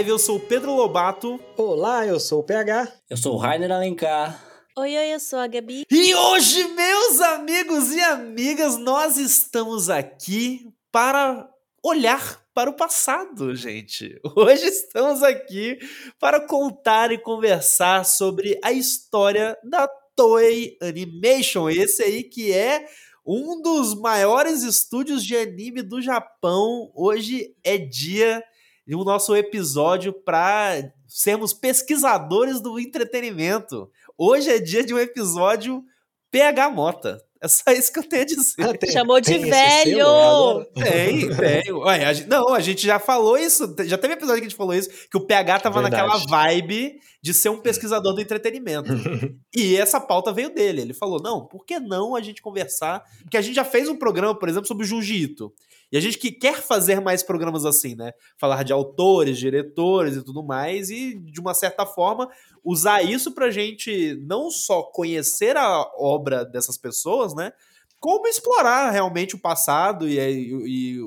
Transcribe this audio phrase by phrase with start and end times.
[0.00, 1.38] Overdrive, eu sou o Pedro Lobato.
[1.56, 2.90] Olá, eu sou o PH.
[3.08, 4.42] Eu sou o Rainer Alencar.
[4.76, 5.84] Oi, oi, eu sou a Gabi.
[5.90, 11.48] E hoje, meus amigos e amigas, nós estamos aqui para
[11.84, 14.18] olhar para o passado, gente.
[14.36, 15.78] Hoje estamos aqui
[16.18, 22.86] para contar e conversar sobre a história da Toei Animation, esse aí que é
[23.26, 26.90] um dos maiores estúdios de anime do Japão.
[26.94, 28.42] Hoje é dia
[28.90, 33.88] de um nosso episódio para sermos pesquisadores do entretenimento.
[34.18, 35.84] Hoje é dia de um episódio
[36.28, 37.22] PH Mota.
[37.40, 38.62] É só isso que eu tenho a dizer.
[38.68, 40.64] Ah, tem, Chamou de velho!
[40.74, 41.72] Tem, tem.
[41.72, 43.76] Ué, a gente, não, a gente já falou isso.
[43.84, 46.02] Já teve episódio que a gente falou isso, que o PH tava Verdade.
[46.02, 48.90] naquela vibe de ser um pesquisador do entretenimento.
[49.54, 50.80] e essa pauta veio dele.
[50.80, 53.04] Ele falou: não, por que não a gente conversar?
[53.22, 55.52] Porque a gente já fez um programa, por exemplo, sobre o Jiu-Jitsu.
[55.92, 58.12] E a gente que quer fazer mais programas assim, né?
[58.38, 62.30] Falar de autores, diretores e tudo mais, e de uma certa forma
[62.64, 67.52] usar isso pra gente não só conhecer a obra dessas pessoas, né?
[67.98, 71.00] Como explorar realmente o passado e, e, e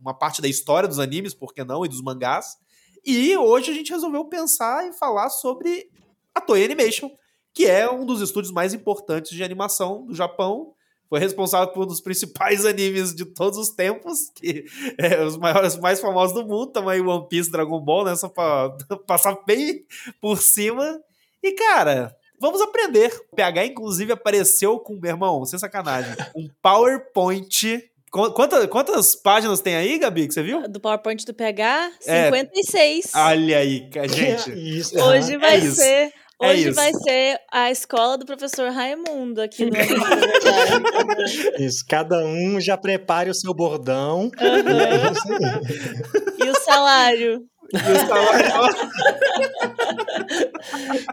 [0.00, 2.56] uma parte da história dos animes, por que não, e dos mangás.
[3.04, 5.88] E hoje a gente resolveu pensar e falar sobre
[6.34, 7.10] a Toei Animation,
[7.52, 10.72] que é um dos estúdios mais importantes de animação do Japão
[11.10, 14.64] foi responsável por um dos principais animes de todos os tempos, que
[14.96, 18.16] é os maiores, mais famosos do mundo, também One Piece, Dragon Ball, né?
[18.16, 18.70] Só pra
[19.06, 19.84] passar bem
[20.20, 21.00] por cima.
[21.42, 23.12] E, cara, vamos aprender.
[23.32, 29.76] O PH, inclusive, apareceu com, meu irmão, sem sacanagem, um PowerPoint Quantas, quantas páginas tem
[29.76, 30.68] aí, Gabi, que você viu?
[30.68, 31.92] Do PowerPoint do PH?
[32.00, 33.14] 56.
[33.14, 34.50] É, olha aí, gente.
[34.50, 39.66] Isso, Hoje vai é ser é Hoje vai ser a escola do professor Raimundo aqui
[39.66, 39.72] no
[41.62, 44.22] Isso, cada um já prepare o seu bordão.
[44.22, 44.30] Uhum.
[46.44, 47.40] e o salário.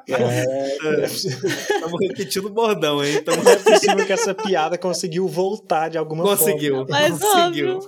[0.07, 3.15] Estamos é, repetindo o bordão, hein?
[3.15, 6.91] Então não é possível que essa piada conseguiu voltar de alguma conseguiu, forma.
[6.91, 7.79] Mas conseguiu.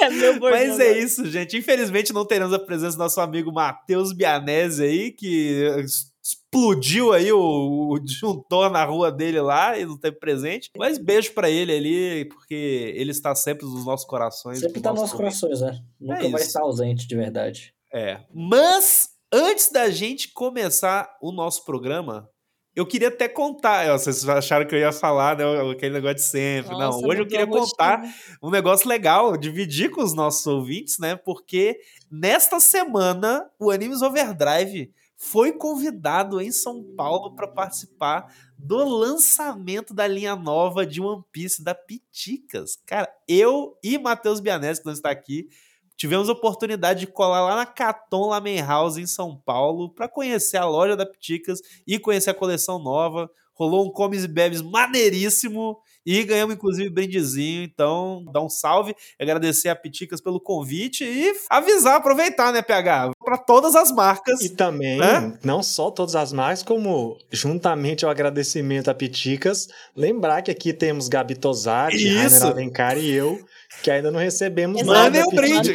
[0.00, 0.58] é meu bordão.
[0.58, 1.56] Mas é isso, gente.
[1.56, 5.84] Infelizmente não teremos a presença do nosso amigo Matheus Bianese aí, que
[6.24, 10.70] explodiu aí o, o disjuntor na rua dele lá e não teve presente.
[10.76, 14.60] Mas beijo para ele ali, porque ele está sempre nos nossos corações.
[14.60, 15.78] Sempre está nos nossos corações, né?
[16.00, 17.74] Nunca é vai estar ausente de verdade.
[17.92, 18.20] É.
[18.32, 22.30] Mas antes da gente começar o nosso programa,
[22.74, 23.90] eu queria até contar.
[23.98, 25.44] Vocês acharam que eu ia falar, né?
[25.72, 26.70] Aquele negócio de sempre.
[26.70, 28.02] Nossa, não, hoje eu queria contar
[28.40, 31.16] um negócio legal, dividir com os nossos ouvintes, né?
[31.16, 31.80] Porque
[32.10, 40.06] nesta semana o Animes Overdrive foi convidado em São Paulo para participar do lançamento da
[40.06, 42.78] linha nova de One Piece da Piticas.
[42.86, 45.48] Cara, eu e Matheus Bianese, que não está aqui,
[45.96, 50.56] tivemos a oportunidade de colar lá na Caton Lamen House em São Paulo para conhecer
[50.56, 53.30] a loja da Piticas e conhecer a coleção nova.
[53.54, 57.62] Rolou um comes e bebes maneiríssimo e ganhamos, inclusive, brindezinho.
[57.62, 63.12] Então, dá um salve, agradecer a Piticas pelo convite e avisar, aproveitar, né, PH?
[63.24, 64.40] Para todas as marcas.
[64.42, 65.38] E também, né?
[65.42, 71.08] não só todas as marcas, como juntamente ao agradecimento a Piticas, lembrar que aqui temos
[71.08, 73.38] Gabi Tosati, Rainer Alencar e eu,
[73.82, 74.92] que ainda não recebemos Exato.
[74.92, 75.04] nada.
[75.04, 75.72] Mandem o brinde.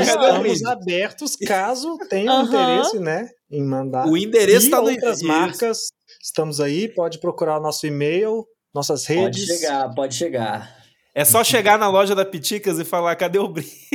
[0.00, 2.44] Estamos abertos caso tenha uhum.
[2.44, 4.06] interesse, né, em mandar.
[4.06, 5.78] O endereço está no outras marcas.
[6.22, 8.44] Estamos aí, pode procurar o nosso e-mail,
[8.76, 9.46] nossas redes.
[9.46, 10.76] Pode chegar, pode chegar.
[11.14, 13.72] É só chegar na loja da Piticas e falar, cadê o brinde?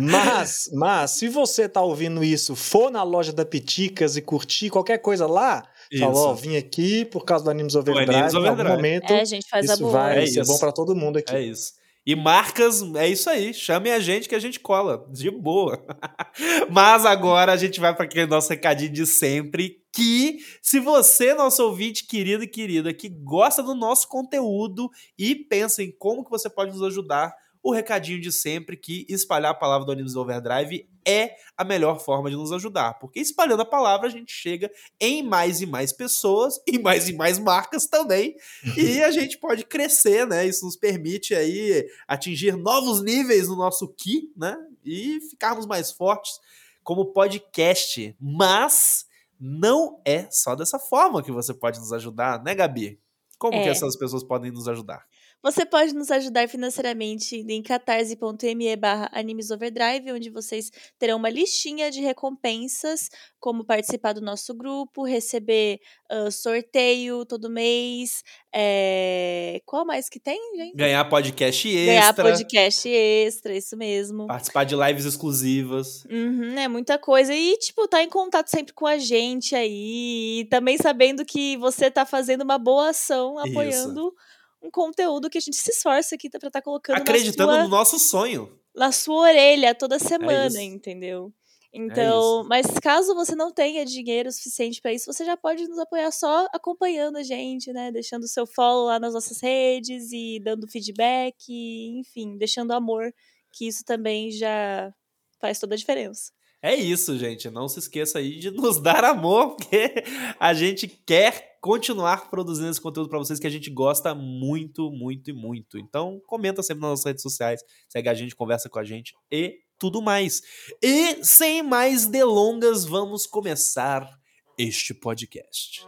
[0.00, 4.98] mas, mas, se você tá ouvindo isso, for na loja da Piticas e curtir qualquer
[4.98, 5.64] coisa lá,
[5.98, 8.60] falou, ó, vim aqui por causa do Animes Overdrive, Animes Overdrive.
[8.60, 10.52] em algum momento, é, gente faz isso vai é ser isso.
[10.52, 11.34] bom para todo mundo aqui.
[11.34, 11.81] É isso.
[12.04, 13.54] E marcas, é isso aí.
[13.54, 15.06] Chamem a gente que a gente cola.
[15.10, 15.84] De boa.
[16.70, 19.80] Mas agora a gente vai para aquele nosso recadinho de sempre.
[19.92, 25.82] Que se você, nosso ouvinte querido e querida, que gosta do nosso conteúdo e pensa
[25.82, 29.86] em como que você pode nos ajudar, o recadinho de sempre que espalhar a palavra
[29.86, 34.10] do Animes Overdrive é a melhor forma de nos ajudar, porque espalhando a palavra a
[34.10, 34.70] gente chega
[35.00, 38.36] em mais e mais pessoas, e mais e mais marcas também,
[38.76, 40.46] e a gente pode crescer, né?
[40.46, 44.56] Isso nos permite aí atingir novos níveis no nosso Ki, né?
[44.84, 46.40] E ficarmos mais fortes
[46.82, 48.16] como podcast.
[48.20, 49.06] Mas
[49.38, 52.98] não é só dessa forma que você pode nos ajudar, né, Gabi?
[53.38, 53.62] Como é.
[53.62, 55.04] que essas pessoas podem nos ajudar?
[55.42, 62.00] Você pode nos ajudar financeiramente em catarse.me barra animesoverdrive, onde vocês terão uma listinha de
[62.00, 63.08] recompensas,
[63.40, 65.80] como participar do nosso grupo, receber
[66.12, 68.22] uh, sorteio todo mês,
[68.54, 69.60] É...
[69.66, 70.76] Qual mais que tem, gente?
[70.76, 71.86] Ganhar podcast extra.
[71.86, 74.26] Ganhar podcast extra, isso mesmo.
[74.26, 76.04] Participar de lives exclusivas.
[76.04, 77.34] Uhum, é muita coisa.
[77.34, 80.40] E, tipo, tá em contato sempre com a gente aí.
[80.40, 84.14] E também sabendo que você tá fazendo uma boa ação, apoiando isso.
[84.62, 87.68] Um conteúdo que a gente se esforça aqui pra estar tá colocando Acreditando sua, no
[87.68, 88.58] nosso sonho.
[88.74, 91.32] Na sua orelha toda é semana, é entendeu?
[91.74, 95.78] Então, é mas caso você não tenha dinheiro suficiente para isso, você já pode nos
[95.78, 97.90] apoiar só acompanhando a gente, né?
[97.90, 103.12] Deixando o seu follow lá nas nossas redes e dando feedback, e, enfim, deixando amor,
[103.50, 104.92] que isso também já
[105.40, 106.30] faz toda a diferença.
[106.60, 107.50] É isso, gente.
[107.50, 110.04] Não se esqueça aí de nos dar amor, porque
[110.38, 115.30] a gente quer continuar produzindo esse conteúdo para vocês que a gente gosta muito, muito
[115.30, 115.78] e muito.
[115.78, 119.60] Então, comenta sempre nas nossas redes sociais, segue a gente, conversa com a gente e
[119.78, 120.42] tudo mais.
[120.82, 124.10] E sem mais delongas, vamos começar
[124.58, 125.86] este podcast.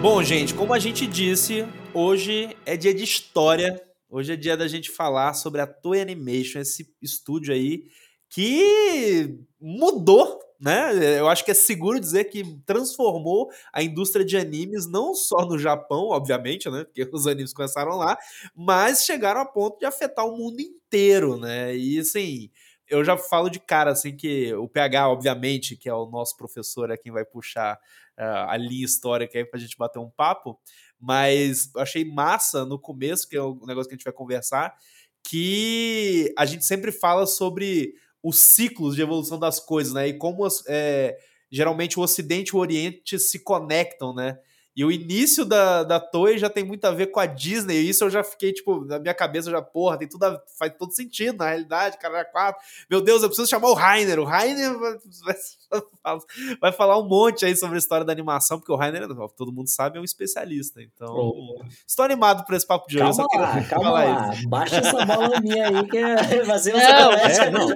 [0.00, 3.82] Bom, gente, como a gente disse, hoje é dia de história.
[4.08, 7.82] Hoje é dia da gente falar sobre a Toei Animation, esse estúdio aí
[8.30, 11.18] que mudou, né?
[11.18, 15.58] Eu acho que é seguro dizer que transformou a indústria de animes não só no
[15.58, 16.84] Japão, obviamente, né?
[16.84, 18.16] Porque os animes começaram lá,
[18.54, 21.76] mas chegaram a ponto de afetar o mundo inteiro, né?
[21.76, 22.50] E assim,
[22.86, 26.88] eu já falo de cara assim que o PH, obviamente, que é o nosso professor,
[26.88, 27.78] é quem vai puxar
[28.18, 30.58] uh, a linha histórica aí pra gente bater um papo,
[31.00, 34.74] mas achei massa no começo, que é o negócio que a gente vai conversar,
[35.22, 40.08] que a gente sempre fala sobre os ciclos de evolução das coisas, né?
[40.08, 41.16] E como é,
[41.50, 44.38] geralmente o Ocidente e o Oriente se conectam, né?
[44.78, 47.78] E o início da, da Toei já tem muito a ver com a Disney.
[47.78, 50.72] E isso eu já fiquei, tipo, na minha cabeça já, porra, tem tudo a, faz
[50.78, 52.62] todo sentido, na realidade, cara, quatro.
[52.88, 54.20] Meu Deus, eu preciso chamar o Rainer.
[54.20, 56.18] O Rainer vai, vai,
[56.60, 59.68] vai, falar um monte aí sobre a história da animação, porque o Rainer, todo mundo
[59.68, 60.80] sabe, é um especialista.
[60.80, 61.60] Então, oh.
[61.84, 63.18] estou animado por esse papo de hoje.
[63.18, 64.32] Calma lá, calma lá.
[64.32, 64.48] Isso.
[64.48, 67.68] Baixa essa bola minha aí, que é fazer não, é, não.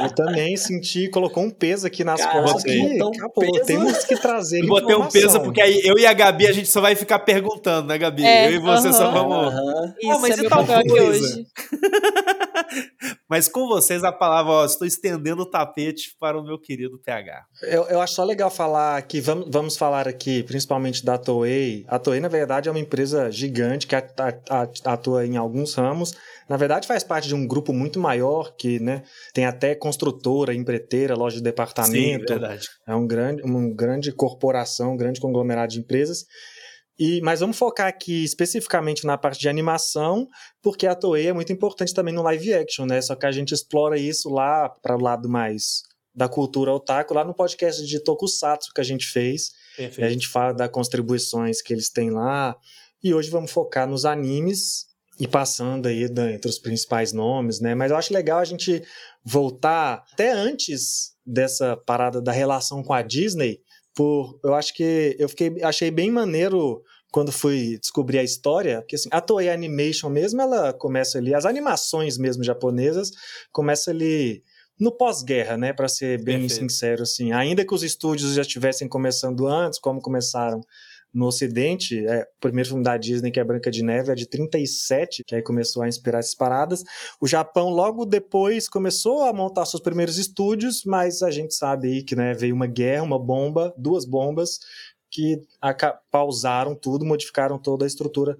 [0.00, 2.64] Eu também senti, colocou um peso aqui nas costas.
[3.14, 4.62] Acabou, temos que trazer.
[4.62, 7.18] Eu botei um peso porque aí eu e a Gabi a gente só vai ficar
[7.20, 8.24] perguntando, né, Gabi?
[8.24, 9.52] É, eu e você uh -huh, só vamos.
[9.52, 9.94] Uh -huh.
[10.00, 11.02] Isso, ah, mas é tal coisa?
[11.02, 11.46] hoje.
[13.28, 17.44] mas com vocês a palavra, ó, estou estendendo o tapete para o meu querido PH.
[17.62, 21.84] Eu, eu acho só legal falar que vamos, vamos falar aqui, principalmente da Toei.
[21.88, 23.96] A Toei, na verdade, é uma empresa gigante que
[24.84, 26.14] atua em alguns ramos
[26.52, 31.14] na verdade, faz parte de um grupo muito maior que né, tem até construtora, empreiteira,
[31.14, 32.26] loja de departamento.
[32.28, 32.68] Sim, verdade.
[32.86, 36.26] É um grande, uma grande corporação, um grande conglomerado de empresas.
[36.98, 40.28] E, mas vamos focar aqui especificamente na parte de animação,
[40.60, 43.00] porque a Toei é muito importante também no live action, né?
[43.00, 45.80] Só que a gente explora isso lá para o lado mais
[46.14, 49.52] da cultura otaku, lá no podcast de Tokusatsu que a gente fez.
[50.04, 52.54] A gente fala das contribuições que eles têm lá.
[53.02, 54.91] E hoje vamos focar nos animes
[55.22, 57.76] e passando aí entre os principais nomes, né?
[57.76, 58.82] Mas eu acho legal a gente
[59.24, 63.60] voltar até antes dessa parada da relação com a Disney,
[63.94, 68.96] por eu acho que eu fiquei achei bem maneiro quando fui descobrir a história, porque
[68.96, 73.12] assim, a Toei Animation mesmo, ela começa ali, as animações mesmo japonesas
[73.52, 74.42] começa ali
[74.80, 76.62] no pós-guerra, né, para ser bem Perfeito.
[76.62, 80.60] sincero assim, ainda que os estúdios já estivessem começando antes, como começaram
[81.12, 84.26] no Ocidente, é, o primeiro filme da Disney, que é Branca de Neve, é de
[84.26, 86.82] 37, que aí começou a inspirar essas paradas.
[87.20, 92.02] O Japão, logo depois, começou a montar seus primeiros estúdios, mas a gente sabe aí
[92.02, 94.58] que né, veio uma guerra, uma bomba, duas bombas,
[95.10, 95.42] que
[96.10, 98.38] pausaram tudo, modificaram toda a estrutura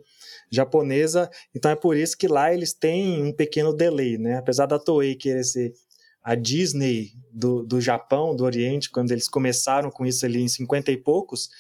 [0.51, 1.31] japonesa.
[1.55, 4.39] Então é por isso que lá eles têm um pequeno delay, né?
[4.39, 5.75] Apesar da Toei querer ser
[6.25, 10.93] a Disney do, do Japão, do Oriente, quando eles começaram com isso ali em 50
[10.93, 11.51] e poucos,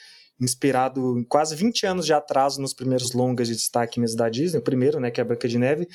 [0.42, 4.58] inspirado em quase 20 anos de atraso nos primeiros longas de destaque mesmo da Disney,
[4.58, 5.88] o primeiro, né, que é a Branca de Neve.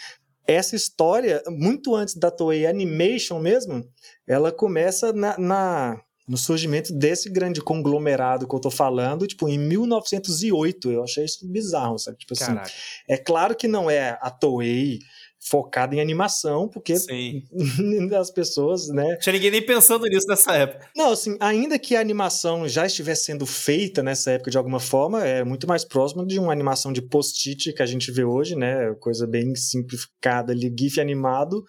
[0.47, 3.83] Essa história, muito antes da Toei Animation mesmo,
[4.25, 9.57] ela começa na, na no surgimento desse grande conglomerado que eu tô falando, tipo, em
[9.57, 10.91] 1908.
[10.91, 12.17] Eu achei isso bizarro, sabe?
[12.17, 12.53] Tipo assim,
[13.07, 14.99] é claro que não é a Toei
[15.49, 17.43] focada em animação, porque Sim.
[18.19, 19.17] as pessoas, né?
[19.17, 20.89] Tinha ninguém nem pensando nisso nessa época.
[20.95, 25.25] Não, assim, ainda que a animação já estivesse sendo feita nessa época de alguma forma,
[25.25, 28.93] é muito mais próximo de uma animação de post-it que a gente vê hoje, né?
[28.99, 31.63] Coisa bem simplificada ali, GIF animado,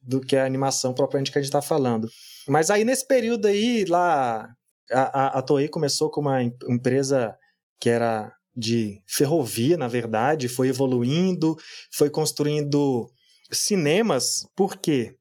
[0.00, 2.08] do que a animação propriamente que a gente está falando.
[2.48, 4.48] Mas aí nesse período aí, lá,
[4.90, 7.36] a, a, a Toei começou com uma empresa
[7.80, 11.56] que era de ferrovia, na verdade, foi evoluindo,
[11.90, 13.10] foi construindo
[13.50, 15.14] cinemas, por quê?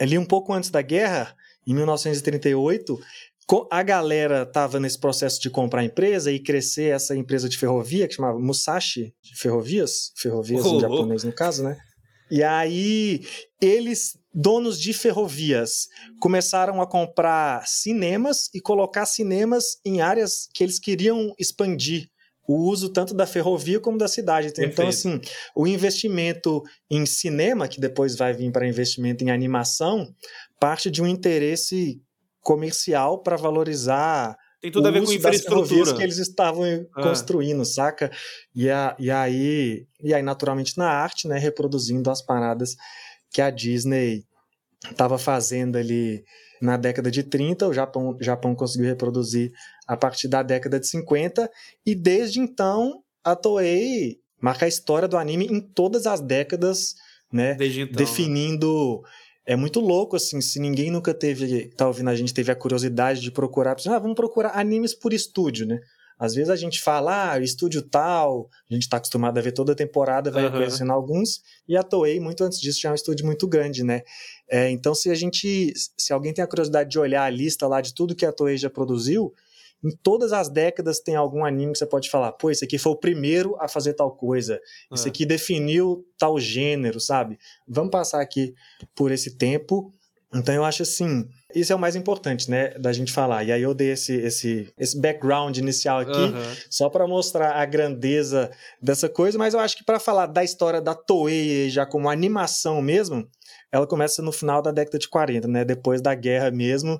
[0.00, 1.34] Ali um pouco antes da guerra,
[1.66, 2.98] em 1938,
[3.70, 8.08] a galera estava nesse processo de comprar a empresa e crescer essa empresa de ferrovia,
[8.08, 11.76] que chamava Musashi de Ferrovias, ferrovias oh, em japonês no caso, né?
[12.30, 13.26] E aí
[13.60, 15.88] eles, donos de ferrovias,
[16.18, 22.08] começaram a comprar cinemas e colocar cinemas em áreas que eles queriam expandir
[22.46, 24.48] o uso tanto da ferrovia como da cidade.
[24.48, 24.80] Então, Perfeito.
[24.80, 25.20] Então, assim,
[25.54, 30.12] o investimento em cinema, que depois vai vir para investimento em animação,
[30.60, 32.00] parte de um interesse
[32.40, 37.02] comercial para valorizar tem tudo a ver com infraestrutura que eles estavam ah.
[37.02, 38.12] construindo, saca?
[38.54, 42.76] E, a, e aí, e aí naturalmente na arte, né, reproduzindo as paradas
[43.32, 44.24] que a Disney
[44.88, 46.22] estava fazendo ali
[46.60, 49.50] na década de 30, o Japão, Japão conseguiu reproduzir
[49.86, 51.50] a partir da década de 50
[51.84, 56.94] e desde então a Toei marca a história do anime em todas as décadas,
[57.32, 57.92] né, então, né?
[57.92, 59.08] definindo né?
[59.46, 63.20] é muito louco, assim, se ninguém nunca teve, tá ouvindo a gente, teve a curiosidade
[63.20, 65.80] de procurar, ah, vamos procurar animes por estúdio, né?
[66.18, 69.72] Às vezes a gente fala, ah, estúdio tal, a gente tá acostumado a ver toda
[69.72, 70.52] a temporada, vai uhum.
[70.52, 74.02] conhecendo alguns, e a Toei, muito antes disso, tinha um estúdio muito grande, né?
[74.48, 77.80] É, então, se a gente, se alguém tem a curiosidade de olhar a lista lá
[77.80, 79.32] de tudo que a Toei já produziu,
[79.84, 82.92] em todas as décadas tem algum anime que você pode falar, pô, esse aqui foi
[82.92, 84.94] o primeiro a fazer tal coisa, é.
[84.94, 87.38] esse aqui definiu tal gênero, sabe?
[87.66, 88.54] Vamos passar aqui
[88.94, 89.92] por esse tempo.
[90.34, 93.44] Então eu acho assim, isso é o mais importante, né, da gente falar.
[93.44, 96.56] E aí eu dei esse, esse, esse background inicial aqui, uhum.
[96.70, 100.80] só para mostrar a grandeza dessa coisa, mas eu acho que para falar da história
[100.80, 103.28] da Toei já como animação mesmo,
[103.70, 106.98] ela começa no final da década de 40, né, depois da guerra mesmo,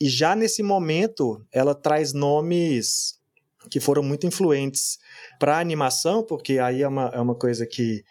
[0.00, 3.18] e já nesse momento, ela traz nomes
[3.70, 4.98] que foram muito influentes
[5.38, 8.04] para a animação, porque aí é uma, é uma coisa que,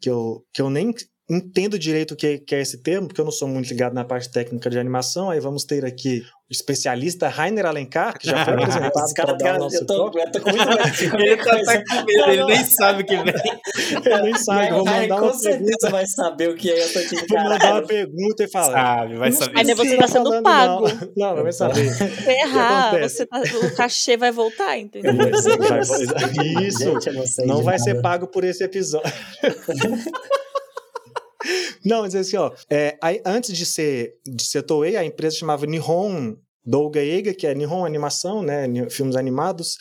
[0.00, 0.94] que, eu, que eu nem
[1.28, 4.04] entendo direito o que, que é esse termo, porque eu não sou muito ligado na
[4.04, 5.30] parte técnica de animação.
[5.30, 9.76] Aí vamos ter aqui especialista Rainer Alencar, que já foi apresentado para dar o nosso
[9.76, 11.16] eu tô, eu tô com muito medo.
[11.20, 13.34] ele tá, tá com medo, ele nem sabe o que vem.
[14.04, 17.00] ele nem sabe, vou mandar uma com certeza vai saber o que é, eu tô
[17.00, 18.98] te Vou mandar uma pergunta e falar.
[18.98, 19.58] Sabe, vai saber.
[19.58, 20.88] Aí você tá sendo pago.
[21.16, 21.90] Não, não, não vai saber.
[21.90, 25.12] Se errar, você tá, o cachê vai voltar, entendeu?
[26.62, 27.10] Isso, Gente,
[27.46, 27.84] não, não vai nada.
[27.84, 29.12] ser pago por esse episódio.
[31.84, 35.66] Não, mas assim, ó, é, aí, antes de ser, de ser Toei, a empresa chamava
[35.66, 36.36] Nihon
[36.66, 37.00] Douga
[37.38, 39.76] que é Nihon Animação, né, filmes animados.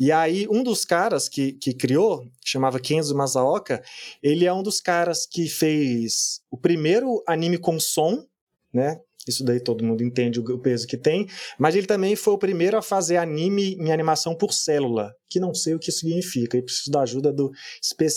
[0.00, 3.82] E aí, um dos caras que, que criou, chamava Kenzo Masaoka,
[4.22, 8.24] ele é um dos caras que fez o primeiro anime com som,
[8.72, 11.28] né, isso daí todo mundo entende o peso que tem,
[11.58, 15.54] mas ele também foi o primeiro a fazer anime em animação por célula, que não
[15.54, 17.52] sei o que significa, e preciso da ajuda do,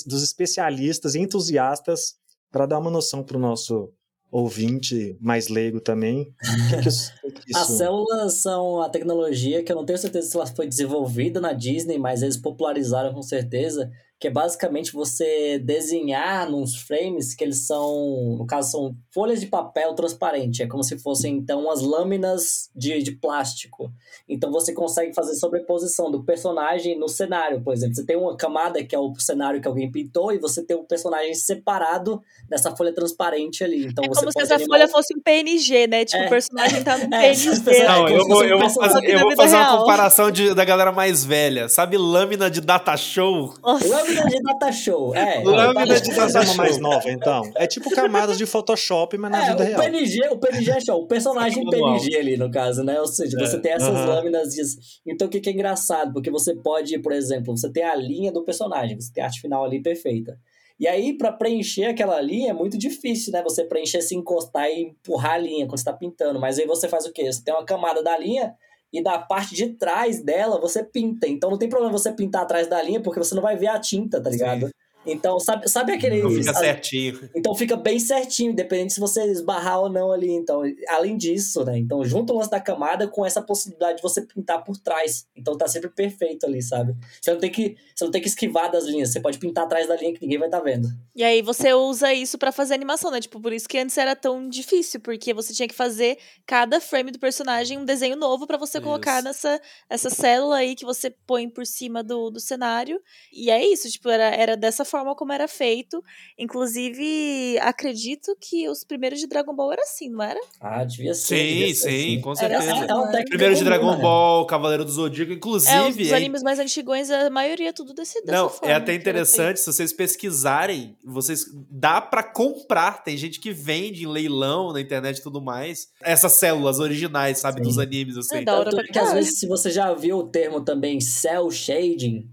[0.07, 2.15] dos especialistas e entusiastas
[2.55, 3.91] para dar uma noção para o nosso
[4.31, 6.33] ouvinte mais leigo também.
[6.69, 7.12] Que que isso...
[7.53, 11.51] As células são a tecnologia que eu não tenho certeza se ela foi desenvolvida na
[11.51, 17.67] Disney, mas eles popularizaram com certeza, que é basicamente você desenhar nos frames que eles
[17.67, 20.63] são, no caso, são folhas de papel transparente.
[20.63, 23.91] É como se fossem, então, umas lâminas de, de plástico.
[24.27, 27.95] Então você consegue fazer sobreposição do personagem no cenário, por exemplo.
[27.95, 30.86] Você tem uma camada que é o cenário que alguém pintou e você tem um
[30.86, 33.86] personagem separado nessa folha transparente ali.
[33.86, 36.05] Então, é como se essa folha fosse um PNG, né?
[36.05, 36.27] Tipo, é.
[36.27, 37.84] o personagem tá no é, PNG.
[37.84, 41.25] Não, eu vou, eu vou fazer, eu vou fazer uma comparação de, da galera mais
[41.25, 41.67] velha.
[41.67, 43.53] Sabe lâmina de data show?
[43.62, 44.04] Nossa.
[44.05, 45.43] Lâmina de data show, é.
[45.43, 46.55] Lâmina de data show.
[46.55, 47.41] mais nova, então.
[47.55, 49.81] É tipo camadas de Photoshop, mas na é, vida o real.
[49.81, 51.01] PNG, o PNG é show.
[51.01, 53.00] O personagem PNG ali, no caso, né?
[53.00, 53.59] Ou seja, você é.
[53.59, 54.05] tem essas uhum.
[54.05, 54.62] lâminas de...
[55.05, 56.13] Então, o que, que é engraçado?
[56.13, 59.41] Porque você pode, por exemplo, você tem a linha do personagem, você tem a arte
[59.41, 60.38] final ali perfeita.
[60.79, 63.41] E aí, para preencher aquela linha é muito difícil, né?
[63.43, 66.39] Você preencher, se encostar e empurrar a linha quando você tá pintando.
[66.39, 67.31] Mas aí você faz o quê?
[67.31, 68.53] Você tem uma camada da linha
[68.91, 71.27] e da parte de trás dela você pinta.
[71.27, 73.79] Então não tem problema você pintar atrás da linha, porque você não vai ver a
[73.79, 74.67] tinta, tá ligado?
[74.67, 74.73] Sim.
[75.05, 76.21] Então, sabe, sabe aquele.
[76.21, 77.29] Não fica certinho.
[77.35, 80.31] Então fica bem certinho, independente se você esbarrar ou não ali.
[80.31, 81.77] Então, além disso, né?
[81.77, 85.27] Então, junto o lance da camada com essa possibilidade de você pintar por trás.
[85.35, 86.95] Então tá sempre perfeito ali, sabe?
[87.21, 89.88] Você não tem que, você não tem que esquivar das linhas, você pode pintar atrás
[89.88, 90.88] da linha que ninguém vai estar tá vendo.
[91.15, 93.19] E aí você usa isso para fazer animação, né?
[93.19, 97.12] Tipo, por isso que antes era tão difícil, porque você tinha que fazer cada frame
[97.12, 98.85] do personagem um desenho novo para você isso.
[98.85, 99.59] colocar nessa
[99.89, 103.01] essa célula aí que você põe por cima do, do cenário.
[103.31, 106.01] E é isso, tipo, era, era dessa forma forma como era feito.
[106.39, 110.39] Inclusive, acredito que os primeiros de Dragon Ball era assim, não era?
[110.61, 111.35] Ah, devia ser.
[111.37, 112.21] Sim, devia ser sim, assim.
[112.21, 112.63] com certeza.
[112.63, 113.97] Era, era uma Primeiro de Dragon?
[113.99, 115.73] Ball, Cavaleiro do Zodíaco, inclusive.
[115.73, 118.71] É, os, os é- animes mais antigões, a maioria tudo desse dessa Não, forma.
[118.71, 124.07] é até interessante, se vocês pesquisarem, vocês dá pra comprar, tem gente que vende em
[124.07, 127.63] leilão na internet e tudo mais, essas células originais, sabe, Sim.
[127.63, 128.37] dos animes, assim.
[128.37, 131.01] É da hora Tanto pra que às vezes, se você já viu o termo também
[131.01, 132.29] cel shading,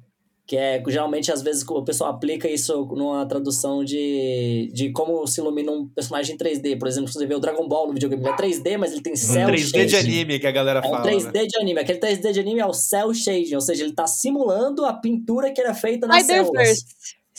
[0.46, 5.40] que é geralmente às vezes o pessoal aplica isso numa tradução de, de como se
[5.40, 6.78] ilumina um personagem em 3D.
[6.78, 9.02] Por exemplo, se você vê o Dragon Ball no videogame, ele é 3D, mas ele
[9.02, 9.96] tem Um cel 3D de shading.
[9.96, 11.04] anime que a galera É um fala.
[11.10, 11.46] 3D né?
[11.46, 11.80] de anime.
[11.80, 15.52] Aquele 3D de anime é o cel shading, ou seja, ele tá simulando a pintura
[15.52, 16.78] que era feita nas células.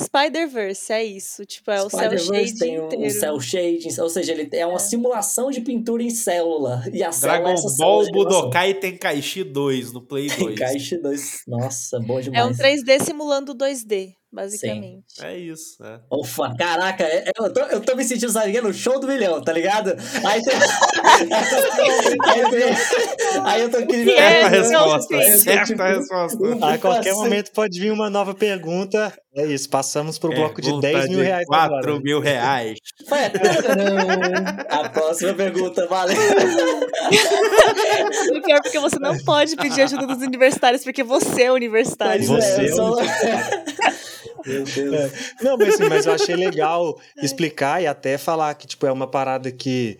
[0.02, 1.46] Spider-Verse, é isso.
[1.46, 3.12] Tipo, é o cel Spider-Verse shade tem um, um inteiro.
[3.12, 6.84] cel shading, ou seja, ele é uma simulação de pintura em célula.
[6.92, 8.42] E a célula Dragon é Ball célula de animação.
[8.42, 10.38] Budokai Tenkaichi 2 no Play 2.
[10.38, 11.44] Tenkaichi 2.
[11.48, 12.46] Nossa, bom É demais.
[12.48, 15.04] um 3D simulando 2D, basicamente.
[15.22, 16.00] É isso, é.
[16.12, 19.42] Ufa, caraca, é- é- eu tô, eu tô me sentindo, sabe, no show do milhão,
[19.42, 19.96] tá ligado?
[20.26, 20.54] Aí tem.
[23.46, 24.04] aí, eu tô aqui.
[24.04, 25.38] Que é, Certa não, resposta, sim.
[25.40, 26.66] Certa tipo, resposta.
[26.66, 29.14] A qualquer momento pode vir uma nova pergunta.
[29.36, 32.00] É isso, passamos pro bloco de Pergunta 10 mil de reais 4 agora.
[32.02, 32.78] mil reais.
[34.70, 36.16] A próxima pergunta, valeu.
[37.12, 42.24] E pior porque você não pode pedir ajuda dos universitários, porque você é universitário.
[42.26, 42.98] Você é, é eu sou-
[44.46, 45.12] Meu Deus.
[45.42, 49.08] Não, mas, assim, mas eu achei legal explicar e até falar que tipo, é uma
[49.08, 49.98] parada que,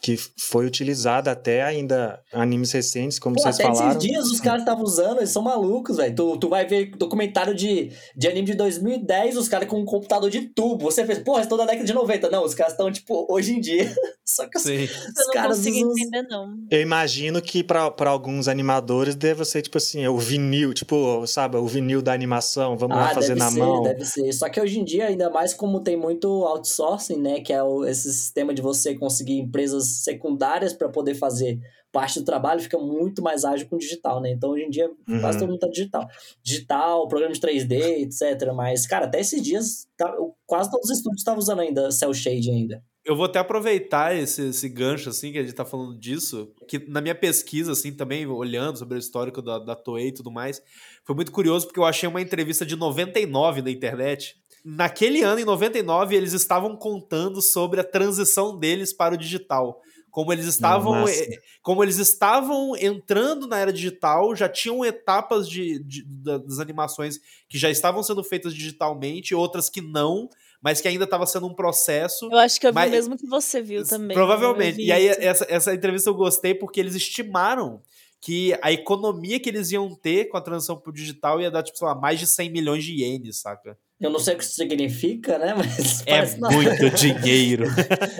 [0.00, 3.88] que foi utilizada até ainda animes recentes, como Pô, vocês até falaram.
[3.98, 6.14] esses dias os caras estavam usando, eles são malucos, velho.
[6.14, 10.30] Tu, tu vai ver documentário de, de anime de 2010, os caras com um computador
[10.30, 10.84] de tubo.
[10.84, 12.30] Você fez, porra, estão da década de 90.
[12.30, 13.92] Não, os caras estão, tipo, hoje em dia.
[14.24, 14.84] Só que os, Sim.
[14.84, 15.92] os Eu não caras consigo usam.
[15.98, 16.54] entender, não.
[16.70, 21.66] Eu imagino que para alguns animadores deve ser tipo assim, o vinil, tipo, sabe, o
[21.66, 23.82] vinil da animação, vamos lá fazer Ah, deve na ser, mão.
[23.82, 24.32] deve ser.
[24.32, 27.40] Só que hoje em dia, ainda mais como tem muito outsourcing, né?
[27.40, 31.58] Que é o- esse sistema de você conseguir empresas secundárias para poder fazer
[31.92, 34.30] parte do trabalho, fica muito mais ágil com o digital, né?
[34.30, 35.20] Então, hoje em dia, Uhum.
[35.20, 36.06] quase todo mundo tá digital.
[36.42, 38.52] Digital, programa de 3D, etc.
[38.54, 40.14] Mas, cara, até esses dias, tá-
[40.46, 42.82] quase todos os estúdios estavam usando ainda cel shade ainda.
[43.04, 46.78] Eu vou até aproveitar esse, esse gancho, assim, que a gente tá falando disso, que
[46.90, 50.60] na minha pesquisa, assim, também, olhando sobre o histórico da, da Toei e tudo mais,
[51.04, 54.34] foi muito curioso porque eu achei uma entrevista de 99 na internet.
[54.68, 59.80] Naquele ano, em 99, eles estavam contando sobre a transição deles para o digital.
[60.10, 61.12] Como eles estavam, massa.
[61.22, 66.58] eh, como eles estavam entrando na era digital, já tinham etapas de, de- da- das
[66.58, 70.28] animações que já estavam sendo feitas digitalmente, outras que não,
[70.60, 72.28] mas que ainda estava sendo um processo.
[72.32, 74.16] Eu acho que eu vi Mas- o mesmo que você viu também.
[74.16, 74.80] Provavelmente.
[74.80, 77.80] E aí, essa, essa entrevista eu gostei porque eles estimaram
[78.20, 81.76] que a economia que eles iam ter com a transição pro digital ia dar, tipo,
[81.78, 83.78] sei lá, mais de 100 milhões de ienes, saca?
[83.98, 85.54] Eu não sei o que isso significa, né?
[85.56, 87.64] Mas É muito dinheiro.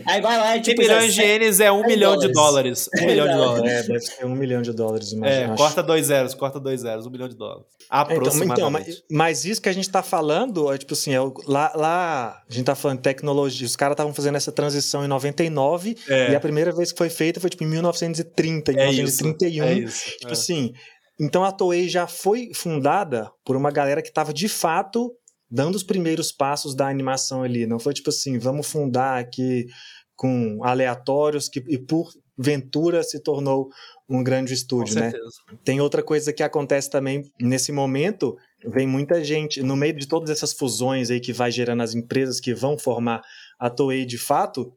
[0.06, 0.80] Aí vai lá, é 100 tipo...
[0.80, 2.88] milhões de 17 ienes é um milhão de dólares.
[2.88, 3.02] dólares.
[3.02, 3.72] Um milhão de dólares.
[3.72, 5.52] É, deve ser um milhão de dólares, É, imagina.
[5.52, 5.56] acho.
[5.62, 7.66] corta dois zeros, corta dois zeros, um milhão de dólares.
[7.84, 8.58] Então, Aproximadamente.
[8.58, 12.42] então, mas, mas isso que a gente tá falando, é tipo assim, é lá, lá
[12.48, 16.32] a gente tá falando de tecnologia, os caras estavam fazendo essa transição em 99 É.
[16.32, 19.64] e a primeira vez que foi feita foi tipo em 1930, em É isso, 1931.
[19.64, 20.10] é isso.
[20.12, 20.32] Tipo é.
[20.32, 20.72] assim,
[21.20, 25.12] então a Toei já foi fundada por uma galera que tava de fato
[25.50, 27.66] dando os primeiros passos da animação ali.
[27.66, 29.66] Não foi tipo assim, vamos fundar aqui
[30.14, 33.68] com aleatórios que, e por ventura se tornou
[34.08, 35.10] um grande Com estúdio, né?
[35.10, 35.36] certeza.
[35.64, 40.30] Tem outra coisa que acontece também nesse momento, vem muita gente, no meio de todas
[40.30, 43.22] essas fusões aí que vai gerando as empresas que vão formar
[43.58, 44.72] a Toei de fato,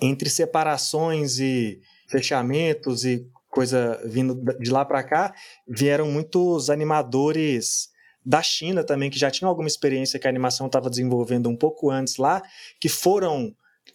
[0.00, 5.34] entre separações e fechamentos e coisa vindo de lá para cá,
[5.68, 7.89] vieram muitos animadores
[8.24, 11.90] da China também, que já tinham alguma experiência que a animação estava desenvolvendo um pouco
[11.90, 12.42] antes lá,
[12.80, 13.54] que foram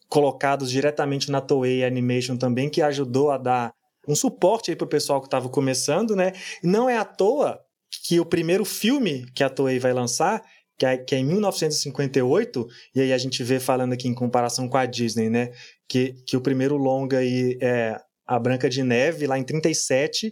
[0.10, 3.74] colocados diretamente na Toei Animation também, que ajudou a dar
[4.08, 6.34] um suporte aí pro pessoal que estava começando, né?
[6.64, 7.60] Não é à toa
[8.04, 10.44] que o primeiro filme que a Toei vai lançar,
[10.78, 14.68] que é, que é em 1958, e aí a gente vê falando aqui em comparação
[14.68, 15.52] com a Disney, né?
[15.88, 20.32] Que, que o primeiro longa aí é A Branca de Neve, lá em 37,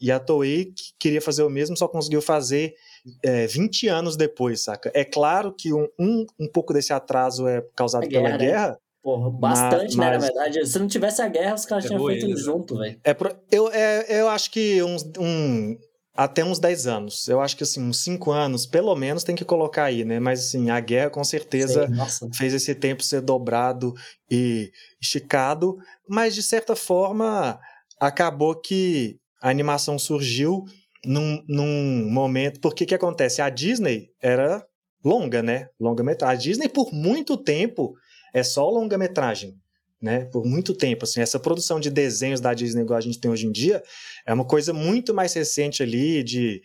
[0.00, 2.74] e a Toei que queria fazer o mesmo, só conseguiu fazer
[3.22, 4.90] é, 20 anos depois, saca?
[4.94, 8.44] É claro que um, um, um pouco desse atraso é causado A pela guerra, né?
[8.46, 10.64] guerra, Porra, bastante, né, na mas- verdade.
[10.66, 12.42] Se não tivesse a guerra, os caras tinham Ferrou feito eles, né?
[12.44, 13.00] junto, velho.
[13.02, 15.76] É, pro- eu, é, eu acho que uns, um,
[16.14, 17.26] até uns 10 anos.
[17.26, 20.20] Eu acho que assim, uns 5 anos, pelo menos, tem que colocar aí, né?
[20.20, 21.88] Mas assim, a guerra com certeza
[22.34, 23.92] fez esse tempo ser dobrado
[24.30, 25.76] e esticado,
[26.08, 27.58] mas de certa forma
[27.98, 30.64] acabou que a animação surgiu
[31.04, 32.60] num, num momento.
[32.60, 33.42] Porque que acontece?
[33.42, 34.64] A Disney era
[35.04, 35.68] longa, né?
[35.80, 36.36] Longa-metragem.
[36.36, 37.94] A Disney, por muito tempo,
[38.32, 39.56] é só longa-metragem.
[40.00, 43.30] Né, por muito tempo, assim, essa produção de desenhos da Disney igual a gente tem
[43.30, 43.80] hoje em dia
[44.26, 46.60] é uma coisa muito mais recente ali, de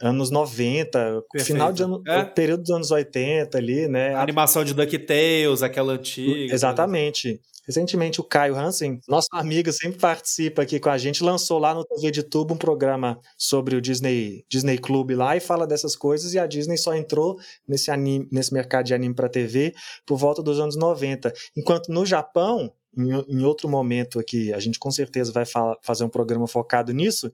[0.00, 1.46] anos 90, Perfeito.
[1.46, 2.24] final de ano, é.
[2.24, 4.14] período dos anos 80 ali, né?
[4.14, 6.54] A animação de DuckTales, aquela antiga.
[6.54, 7.40] Exatamente.
[7.66, 11.84] Recentemente, o Caio Hansen, nosso amigo, sempre participa aqui com a gente, lançou lá no
[11.84, 16.34] TV de Tubo um programa sobre o Disney, Disney Club lá e fala dessas coisas.
[16.34, 19.72] E a Disney só entrou nesse, anime, nesse mercado de anime para TV
[20.04, 21.32] por volta dos anos 90.
[21.56, 25.44] Enquanto no Japão, em, em outro momento aqui, a gente com certeza vai
[25.82, 27.32] fazer um programa focado nisso,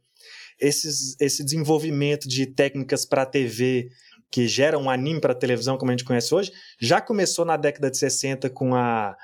[0.60, 3.88] esses, esse desenvolvimento de técnicas para TV
[4.30, 7.90] que geram um anime para televisão, como a gente conhece hoje, já começou na década
[7.90, 9.16] de 60 com a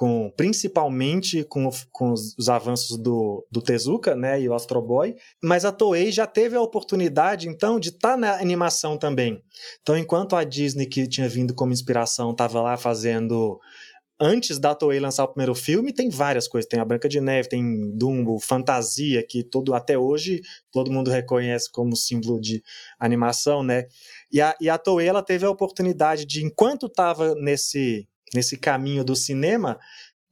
[0.00, 5.14] com principalmente com, com os, os, avanços do, do Tezuka né, e o Astro Boy,
[5.42, 9.42] mas a Toei já teve a oportunidade, então, de estar tá na animação também.
[9.82, 13.60] Então, enquanto a Disney, que tinha vindo como inspiração, estava lá fazendo
[14.20, 16.68] antes da Toei lançar o primeiro filme, tem várias coisas.
[16.68, 21.70] Tem a Branca de Neve, tem Dumbo, Fantasia, que todo até hoje todo mundo reconhece
[21.70, 22.62] como símbolo de
[22.98, 23.86] animação, né?
[24.30, 29.04] E a, e a Toei ela teve a oportunidade de, enquanto estava nesse nesse caminho
[29.04, 29.76] do cinema,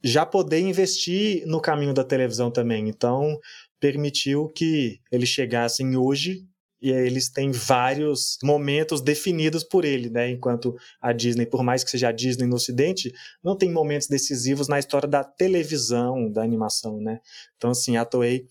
[0.03, 2.87] já poder investir no caminho da televisão também.
[2.87, 3.37] Então,
[3.79, 6.45] permitiu que eles chegassem hoje
[6.81, 10.29] e eles têm vários momentos definidos por ele, né?
[10.29, 13.11] Enquanto a Disney, por mais que seja a Disney no Ocidente,
[13.43, 17.19] não tem momentos decisivos na história da televisão, da animação, né?
[17.57, 18.45] Então, assim, a Toei,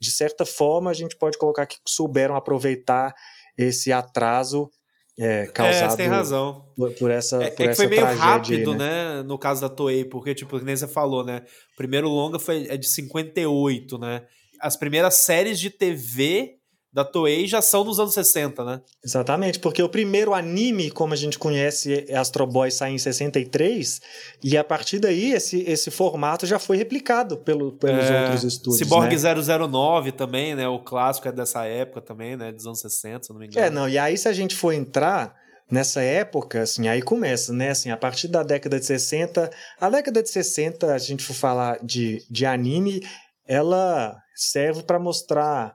[0.00, 3.14] de certa forma, a gente pode colocar que souberam aproveitar
[3.56, 4.70] esse atraso
[5.18, 6.64] é, causado é, tem razão.
[6.76, 9.16] Por, por essa é, por é que foi meio rápido, aí, né?
[9.16, 9.22] né?
[9.22, 11.42] No caso da Toei, porque, tipo, nem você falou, né?
[11.72, 14.26] O primeiro longa foi, é de 58, né?
[14.60, 16.56] As primeiras séries de TV
[16.94, 18.80] da Toei já são dos anos 60, né?
[19.04, 24.00] Exatamente, porque o primeiro anime, como a gente conhece, é Astro Boy, sai em 63,
[24.44, 28.78] e a partir daí esse, esse formato já foi replicado pelo, pelos é, outros estúdios.
[28.78, 29.66] Cyborg né?
[29.66, 30.68] 009 também, né?
[30.68, 32.52] O clássico é dessa época também, né?
[32.52, 33.66] Dos anos 60, se não me engano.
[33.66, 35.34] É, não, e aí se a gente for entrar
[35.68, 37.70] nessa época, assim, aí começa, né?
[37.70, 41.80] Assim, a partir da década de 60, a década de 60, a gente for falar
[41.82, 43.02] de, de anime,
[43.48, 45.74] ela serve para mostrar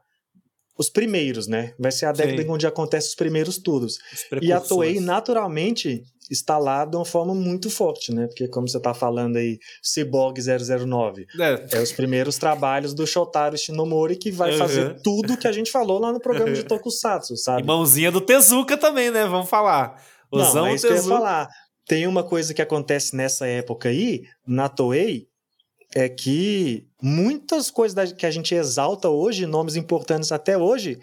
[0.79, 1.73] os primeiros, né?
[1.77, 2.49] Vai ser a década Sim.
[2.49, 3.99] onde acontece os primeiros tudos.
[4.13, 8.27] Os e a Toei, naturalmente, está lá de uma forma muito forte, né?
[8.27, 11.27] Porque, como você está falando aí, Cyborg 009.
[11.37, 11.77] É.
[11.77, 14.57] é os primeiros trabalhos do Shotaro Shinomori que vai uhum.
[14.57, 17.61] fazer tudo que a gente falou lá no programa de Tokusatsu, sabe?
[17.61, 19.25] E mãozinha do Tezuka também, né?
[19.25, 20.01] Vamos falar.
[20.31, 21.03] Osão Não, é isso Tezuka.
[21.03, 21.49] que eu ia falar.
[21.85, 25.27] Tem uma coisa que acontece nessa época aí, na Toei,
[25.95, 30.99] é que muitas coisas que a gente exalta hoje, nomes importantes até hoje,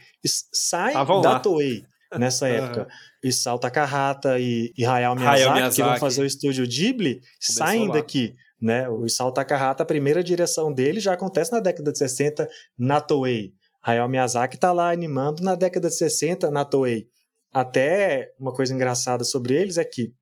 [0.52, 1.40] saem ah, da.
[1.40, 1.84] Toei
[2.16, 2.82] nessa época.
[2.82, 3.28] Uhum.
[3.28, 7.66] Isao Takahata e, e Hayao Miyazaki, Hayao Miyazaki, que vão fazer o estúdio Ghibli, Começou
[7.66, 7.94] saem lá.
[7.94, 8.34] daqui.
[8.60, 8.88] Né?
[8.88, 13.52] O Isao Takahata, a primeira direção dele já acontece na década de 60 na Toei.
[13.82, 17.08] Hayao Miyazaki está lá animando na década de 60 na Toei.
[17.52, 20.12] Até uma coisa engraçada sobre eles é que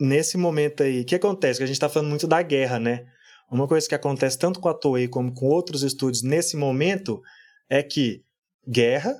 [0.00, 1.58] nesse momento aí, o que acontece?
[1.58, 3.06] Que a gente está falando muito da guerra, né?
[3.50, 7.20] Uma coisa que acontece tanto com a Toei como com outros estúdios nesse momento
[7.68, 8.22] é que
[8.66, 9.12] guerra,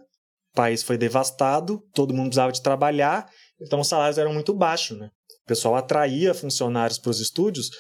[0.53, 3.29] o país foi devastado, todo mundo precisava de trabalhar,
[3.61, 5.11] então os salários eram muito baixos, né?
[5.43, 7.71] O pessoal atraía funcionários para os estúdios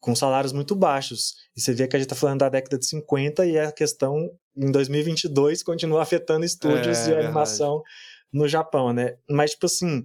[0.00, 1.34] com salários muito baixos.
[1.56, 4.28] E você vê que a gente está falando da década de 50 e a questão
[4.56, 7.92] em 2022 continua afetando estúdios é, de animação verdade.
[8.32, 9.14] no Japão, né?
[9.30, 10.04] Mas, tipo assim,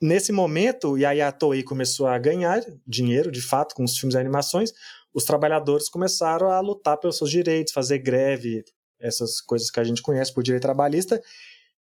[0.00, 4.14] nesse momento, e aí a Toei começou a ganhar dinheiro, de fato, com os filmes
[4.14, 4.72] e animações,
[5.14, 8.64] os trabalhadores começaram a lutar pelos seus direitos, fazer greve,
[9.00, 11.22] essas coisas que a gente conhece por direito trabalhista.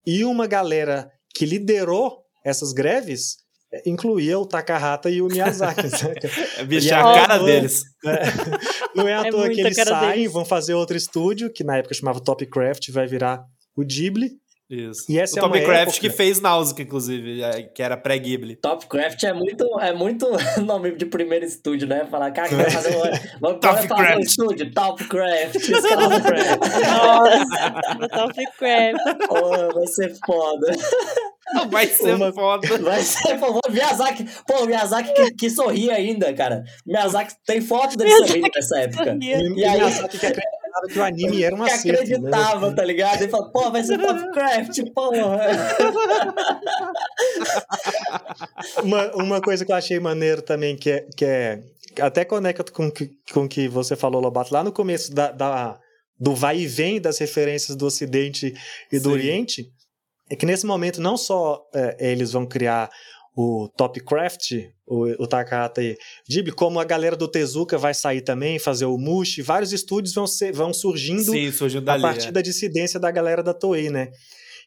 [0.06, 3.38] E uma galera que liderou essas greves
[3.72, 5.82] é, incluía o Takahata e o Miyazaki.
[6.58, 7.84] é bicho, a cara deles.
[8.04, 10.34] É, não é à é toa que eles saem, deles.
[10.34, 14.32] vão fazer outro estúdio, que na época chamava Topcraft, vai virar o Ghibli.
[14.72, 15.12] Isso.
[15.12, 16.00] E essa o é Top Craft época...
[16.00, 18.56] que fez Nausicaa, inclusive, é, que era pré-Ghibli.
[18.56, 20.26] Topcraft é muito, é muito
[20.66, 22.08] nome de primeiro estúdio, né?
[22.10, 23.02] Falar, cara, quer fazer um,
[23.42, 25.56] vamos Top fazer um estúdio, Topcraft.
[25.68, 26.60] Topcraft.
[26.88, 29.28] Nossa, Topcraft.
[29.28, 30.68] Pô, vai ser foda.
[31.70, 32.32] Vai ser Uma...
[32.32, 32.78] foda.
[32.78, 33.60] Vai ser foda.
[33.70, 36.64] Miyazaki, pô, o Miyazaki que, que sorria ainda, cara.
[36.86, 39.18] Miyazaki tem foto dele sorrindo nessa época.
[39.22, 39.50] E, e aí...
[39.50, 42.76] Miyazaki que que o anime era uma Que acreditava, né?
[42.76, 43.22] tá ligado?
[43.22, 45.40] Ele falou, pô, vai ser Topcraft, porra.
[48.84, 51.62] uma, uma coisa que eu achei maneiro também, que é, que é
[52.00, 55.80] até conecta com o que, com que você falou, Lobato, lá no começo da, da
[56.20, 58.54] do vai e vem das referências do Ocidente
[58.92, 59.04] e Sim.
[59.04, 59.66] do Oriente,
[60.30, 62.92] é que nesse momento não só é, eles vão criar
[63.36, 64.52] o Topcraft,
[64.86, 65.98] o, o Takahata e
[66.30, 70.28] Ghibli, como a galera do Tezuka vai sair também, fazer o Mushi, vários estúdios vão,
[70.28, 71.52] ser, vão surgindo, Sim,
[71.88, 72.32] a partir é.
[72.32, 74.12] da dissidência da galera da Toei, né?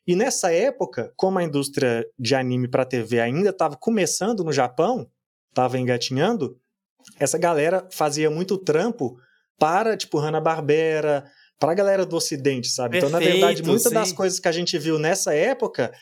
[0.06, 5.08] E nessa época, como a indústria de anime para TV ainda estava começando no Japão,
[5.50, 6.58] estava engatinhando,
[7.18, 9.16] essa galera fazia muito trampo
[9.58, 11.24] para, tipo, Hanna-Barbera,
[11.58, 12.98] para a galera do ocidente, sabe?
[12.98, 15.92] então, na verdade, Perfeito, muitas das coisas que a gente viu nessa época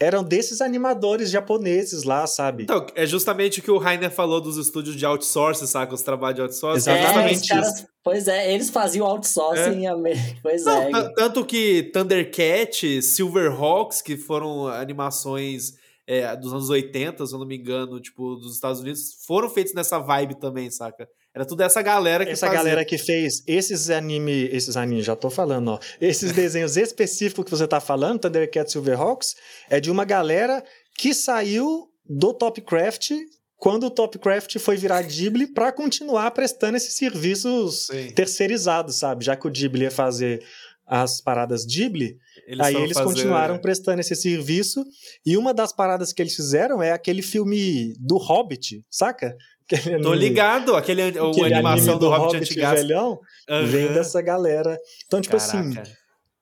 [0.00, 2.64] eram desses animadores japoneses lá, sabe?
[2.64, 5.94] Então, é justamente o que o Rainer falou dos estúdios de outsourcing, saca?
[5.94, 6.90] Os trabalhos de outsourcing.
[6.90, 7.32] Exatamente.
[7.32, 10.24] É, os caras, pois é, eles faziam outsourcing em América.
[10.42, 10.90] Pois Não, é.
[10.90, 15.72] tan- tanto que Thundercat, Silverhawks, que foram animações
[16.06, 19.72] é, dos anos 80, se eu não me engano, tipo, dos Estados Unidos, foram feitos
[19.74, 21.08] nessa vibe também, saca?
[21.34, 22.58] Era tudo essa galera que Essa fazia.
[22.62, 25.78] galera que fez esses anime, esses animes, já tô falando, ó.
[26.00, 29.34] Esses desenhos específicos que você tá falando, Thundercat Silverhawks,
[29.68, 30.62] é de uma galera
[30.96, 33.10] que saiu do Topcraft
[33.56, 38.10] quando o Topcraft foi virar Ghibli para continuar prestando esses serviços Sim.
[38.12, 39.24] terceirizados, sabe?
[39.24, 40.40] Já que o Ghibli ia fazer
[40.86, 42.18] as paradas Ghibli,
[42.60, 44.84] aí foram eles fazer- continuaram prestando esse serviço.
[45.24, 49.34] E uma das paradas que eles fizeram é aquele filme do Hobbit, saca?
[49.72, 52.74] Aquele Tô anime- ligado, aquele, o aquele animação anime do Hobbit antigaço.
[52.82, 53.18] velhão,
[53.66, 53.94] vem Aham.
[53.94, 54.78] dessa galera.
[55.06, 55.90] Então, tipo assim, Caraca.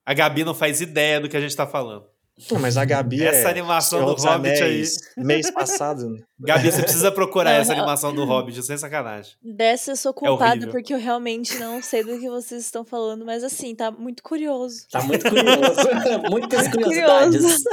[0.05, 2.05] A Gabi não faz ideia do que a gente tá falando.
[2.49, 6.09] Pô, mas a Gabi Essa é animação Senhor do Hobbit Anéis, mês passado.
[6.09, 6.19] né?
[6.45, 9.31] Gabi, você precisa procurar essa animação do Hobbit, sem sacanagem.
[9.41, 10.71] Dessa eu sou culpada horrível.
[10.71, 14.85] porque eu realmente não sei do que vocês estão falando, mas assim, tá muito curioso.
[14.91, 15.53] Tá muito curioso.
[16.29, 17.63] Muitas Muito curiosidades.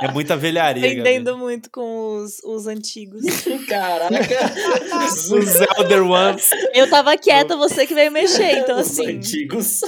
[0.00, 1.00] É muita velharia, Gabi.
[1.00, 3.22] Aprendendo muito com os, os antigos.
[3.68, 4.16] Caraca.
[5.04, 5.30] Os
[5.78, 6.48] Elder Ones.
[6.72, 9.16] Eu tava quieta, você que veio mexer, então Os assim.
[9.18, 9.80] antigos.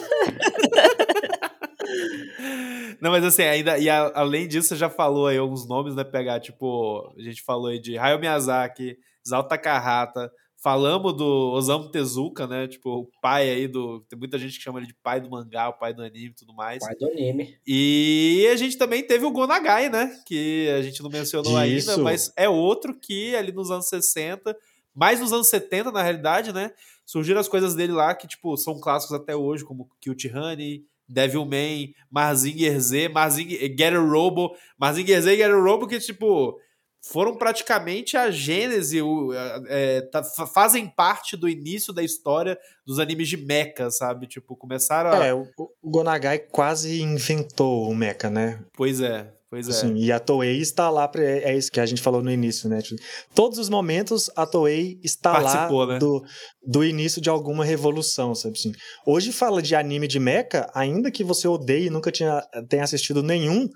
[3.00, 3.78] Não, mas assim, ainda.
[3.78, 6.04] E a- além disso, você já falou aí alguns nomes, né?
[6.04, 10.30] Pegar, tipo, a gente falou aí de Hayao Miyazaki, Isao Takahata.
[10.62, 12.68] Falamos do Osamu Tezuka, né?
[12.68, 14.00] Tipo, o pai aí do.
[14.10, 16.34] Tem muita gente que chama ele de pai do mangá, o pai do anime e
[16.34, 16.80] tudo mais.
[16.80, 17.56] Pai do anime.
[17.66, 20.14] E a gente também teve o Gonagai, né?
[20.26, 22.02] Que a gente não mencionou ainda, Isso.
[22.02, 24.54] mas é outro que ali nos anos 60,
[24.94, 26.70] mais nos anos 70, na realidade, né?
[27.06, 31.92] Surgiram as coisas dele lá que, tipo, são clássicos até hoje, como Cute Honey, Devilman,
[32.10, 36.56] Marzinger Z, Marzinger, Get a Robo, Marzinger Z e Get a Robo, que, tipo,
[37.02, 39.32] foram praticamente a gênese, o,
[39.68, 44.26] é, tá- fa- fazem parte do início da história dos animes de mecha, sabe?
[44.26, 45.26] Tipo, começaram a...
[45.26, 45.46] É, o,
[45.82, 48.60] o Gonagai quase inventou o mecha, né?
[48.74, 49.70] Pois é, pois é.
[49.72, 52.68] Assim, e a Toei está lá, pra, é isso que a gente falou no início,
[52.68, 52.80] né?
[52.80, 53.02] Tipo,
[53.34, 55.98] Todos os momentos a Toei está Participou, lá né?
[55.98, 56.22] do,
[56.66, 58.72] do início de alguma revolução, sabe assim?
[59.06, 63.22] Hoje fala de anime de mecha, ainda que você odeie e nunca tinha, tenha assistido
[63.22, 63.68] nenhum,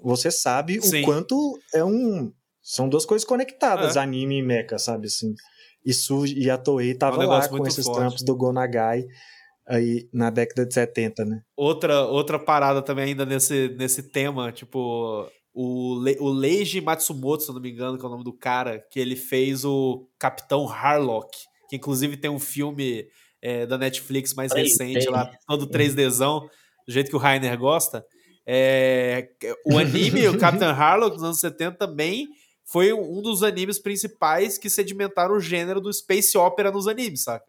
[0.00, 1.02] você sabe Sim.
[1.02, 2.30] o quanto é um...
[2.60, 4.00] São duas coisas conectadas, É.
[4.00, 5.32] anime e mecha, sabe assim?
[5.84, 7.98] E, surge, e a Toei tava lá negócio com muito esses forte.
[7.98, 9.02] trampos do Gonagai
[9.66, 11.42] aí na década de 70, né?
[11.56, 17.52] Outra, outra parada também ainda nesse, nesse tema, tipo, o, Le, o Leiji Matsumoto, se
[17.52, 21.36] não me engano, que é o nome do cara, que ele fez o Capitão Harlock,
[21.68, 23.06] que inclusive tem um filme
[23.40, 24.62] é, da Netflix mais 3D.
[24.62, 26.40] recente lá, todo 3Dzão,
[26.86, 28.04] do jeito que o Rainer gosta.
[28.46, 29.28] É,
[29.66, 32.28] o anime, o Capitão Harlock, dos anos 70, também
[32.64, 37.44] foi um dos animes principais que sedimentaram o gênero do Space Opera nos animes, saca?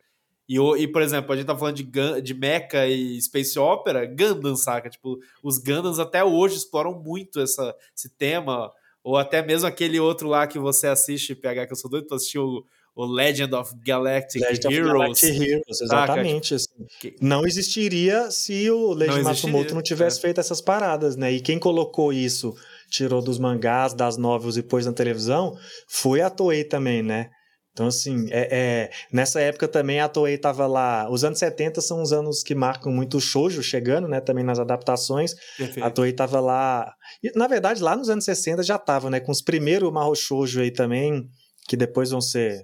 [0.48, 4.06] E, e, por exemplo, a gente tá falando de, Gun- de Mecha e Space Opera,
[4.06, 4.90] Gundam, saca?
[4.90, 8.72] Tipo, os Gundams até hoje exploram muito essa, esse tema,
[9.04, 12.18] ou até mesmo aquele outro lá que você assiste, PH, que eu sou doido pra
[12.18, 12.64] assistir, o,
[12.96, 14.92] o Legend of Galactic Legend of Heroes.
[14.94, 16.54] Galactic Heroes, exatamente.
[16.56, 16.68] assim.
[17.00, 20.22] Que- Não existiria se o Leiji Não Matsumoto não tivesse é.
[20.24, 21.32] feito essas paradas, né?
[21.32, 22.54] E quem colocou isso,
[22.92, 27.30] tirou dos mangás, das novels e pôs na televisão, foi a Toei também, né?
[27.74, 31.10] Então, assim, é, é- nessa época também a Toei tava lá.
[31.10, 34.22] Os anos 70 são os anos que marcam muito o shoujo chegando, né?
[34.22, 35.34] Também nas adaptações.
[35.58, 35.84] Perfeito.
[35.84, 36.94] A Toei tava lá.
[37.24, 39.20] E, na verdade, lá nos anos 60 já tava, né?
[39.20, 41.28] Com os primeiros Mahou Shoujo aí também,
[41.68, 42.64] que depois vão ser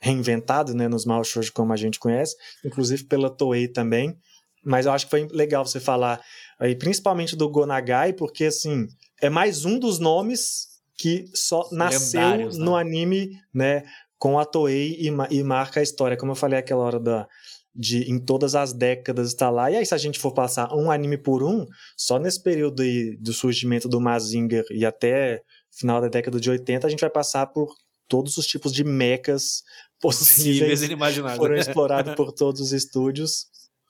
[0.00, 0.88] reinventados, né?
[0.88, 4.16] Nos Mahou Shoujo como a gente conhece, inclusive pela Toei também.
[4.64, 6.20] Mas eu acho que foi legal você falar
[6.58, 8.88] aí, principalmente do Gonagai, porque assim,
[9.22, 10.66] é mais um dos nomes
[10.96, 12.48] que só nasceu né?
[12.54, 13.84] no anime, né?
[14.18, 16.16] Com a Toei e, e marca a história.
[16.16, 17.28] Como eu falei aquela hora da,
[17.74, 19.70] de em todas as décadas está lá.
[19.70, 21.64] E aí, se a gente for passar um anime por um,
[21.96, 26.86] só nesse período aí do surgimento do Mazinger e até final da década de 80,
[26.86, 27.72] a gente vai passar por
[28.08, 29.62] todos os tipos de mechas
[30.00, 31.38] Possíveis e inimagináveis.
[31.38, 33.46] foram explorados por todos os estúdios.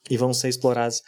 [0.09, 1.01] E vão ser explorados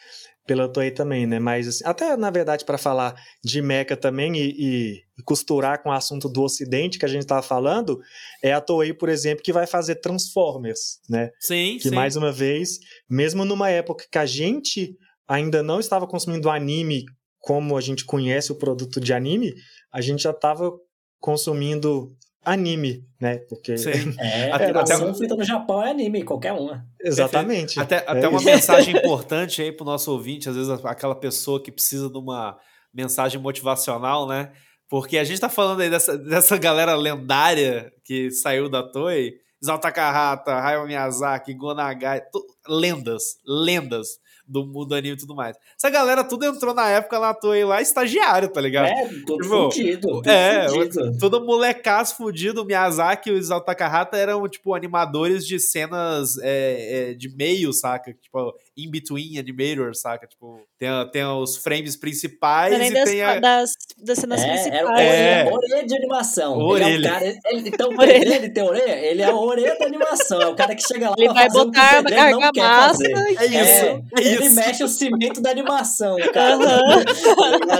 [0.46, 1.40] pela Toei também, né?
[1.40, 5.94] Mas assim, até na verdade para falar de Mecha também e, e, costurar com o
[5.94, 8.00] assunto do Ocidente que a gente estava falando,
[8.42, 11.30] é a Toei, por exemplo, que vai fazer Transformers, né?
[11.40, 11.96] Sim, que sim.
[11.96, 14.96] mais uma vez, mesmo numa época que a gente
[15.28, 17.06] ainda não estava consumindo anime
[17.40, 19.54] como a gente conhece o produto de anime,
[19.92, 20.72] a gente já estava
[21.20, 23.38] consumindo anime, né?
[23.50, 24.16] Porque Sim.
[24.20, 25.14] É, até, até...
[25.14, 26.86] feita no Japão é anime, qualquer uma.
[27.00, 27.80] Exatamente.
[27.80, 28.46] Até, é até uma isso.
[28.46, 32.58] mensagem importante aí pro nosso ouvinte, às vezes aquela pessoa que precisa de uma
[32.94, 34.52] mensagem motivacional, né?
[34.90, 39.78] Porque a gente tá falando aí dessa, dessa galera lendária que saiu da Toei, Isao
[39.78, 42.22] Takahata, Hayao Miyazaki, Gonagai,
[42.68, 44.20] lendas, lendas
[44.52, 45.56] do mundo anime e tudo mais.
[45.78, 48.88] Essa galera tudo entrou na época na Toei lá, estagiário, tá ligado?
[48.88, 50.08] É, todo tipo, fudido.
[50.08, 51.18] Todo é, fudido.
[51.18, 52.62] todo molecaço fudido.
[52.62, 57.72] O Miyazaki e o Isao Takahata eram, tipo, animadores de cenas é, é, de meio,
[57.72, 58.14] saca?
[58.14, 60.26] Tipo, in-between animators, saca?
[60.28, 63.40] Tipo, tem, tem os frames principais e das, tem a...
[63.40, 65.00] das, das cenas é, principais.
[65.00, 66.58] É, é orelha de animação.
[66.58, 66.88] Orelha.
[66.94, 68.36] Ele é o cara, ele, então, orelha.
[68.36, 70.42] ele tem orelha, ele é a orelha da animação.
[70.42, 73.04] É o cara que chega lá Ele vai botar uma argamassa.
[73.06, 73.46] É isso.
[73.56, 74.56] É, é ele isso.
[74.56, 76.58] mexe o cimento da animação, cara.
[76.58, 77.04] Uhum.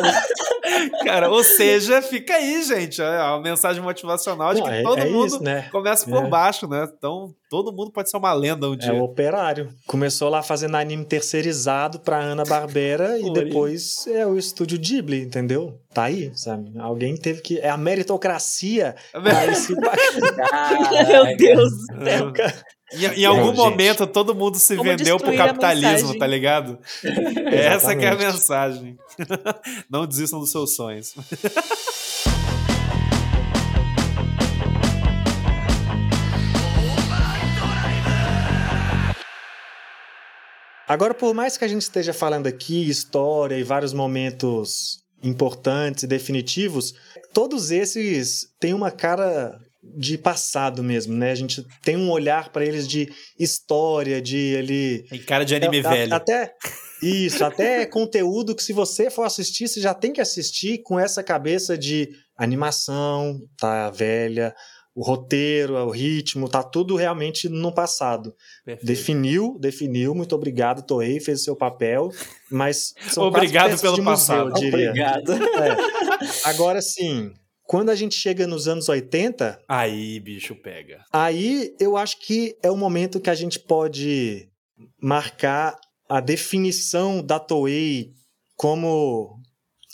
[1.06, 3.02] cara, ou seja, fica aí, gente.
[3.02, 5.70] A mensagem motivacional de Não, que é- todo é mundo isso, né?
[5.72, 6.28] começa por É.
[6.28, 6.88] baixo, né?
[6.98, 8.94] Então, todo mundo pode ser uma lenda um É dia.
[8.94, 9.74] o operário.
[9.86, 15.78] Começou lá fazendo anime terceirizado pra Ana Barbera e depois é o estúdio Ghibli, entendeu?
[15.94, 16.72] Tá aí, sabe?
[16.80, 17.60] Alguém teve que.
[17.60, 18.96] É a meritocracia.
[19.12, 22.18] pra esse Meu Deus do É.
[22.18, 22.32] céu.
[22.94, 23.58] Em, em algum gente.
[23.58, 26.78] momento, todo mundo se Como vendeu pro capitalismo, tá ligado?
[27.52, 28.98] Essa que é a mensagem.
[29.90, 31.14] Não desistam dos seus sonhos.
[40.92, 46.08] Agora, por mais que a gente esteja falando aqui história e vários momentos importantes e
[46.08, 46.94] definitivos,
[47.34, 51.32] todos esses têm uma cara de passado mesmo, né?
[51.32, 55.78] A gente tem um olhar para eles de história, de ele Tem cara de anime
[55.78, 56.14] É, a- velho.
[56.14, 56.54] Até
[57.02, 61.24] isso, até conteúdo que se você for assistir, você já tem que assistir com essa
[61.24, 64.54] cabeça de animação, tá velha,
[64.94, 68.36] o roteiro, o ritmo, tá tudo realmente no passado.
[68.66, 68.86] Perfeito.
[68.86, 72.10] Definiu, definiu, muito obrigado, Toei, fez o seu papel,
[72.50, 74.60] mas são Obrigado pelo de museu, eu passado.
[74.60, 74.90] diria.
[74.90, 75.32] Obrigado.
[75.34, 75.78] É.
[76.46, 77.32] Agora sim,
[77.64, 81.06] quando a gente chega nos anos 80, Aí, bicho, pega.
[81.12, 84.50] Aí eu acho que é o momento que a gente pode
[85.02, 85.78] marcar
[86.10, 88.12] a definição da Toei
[88.58, 89.40] como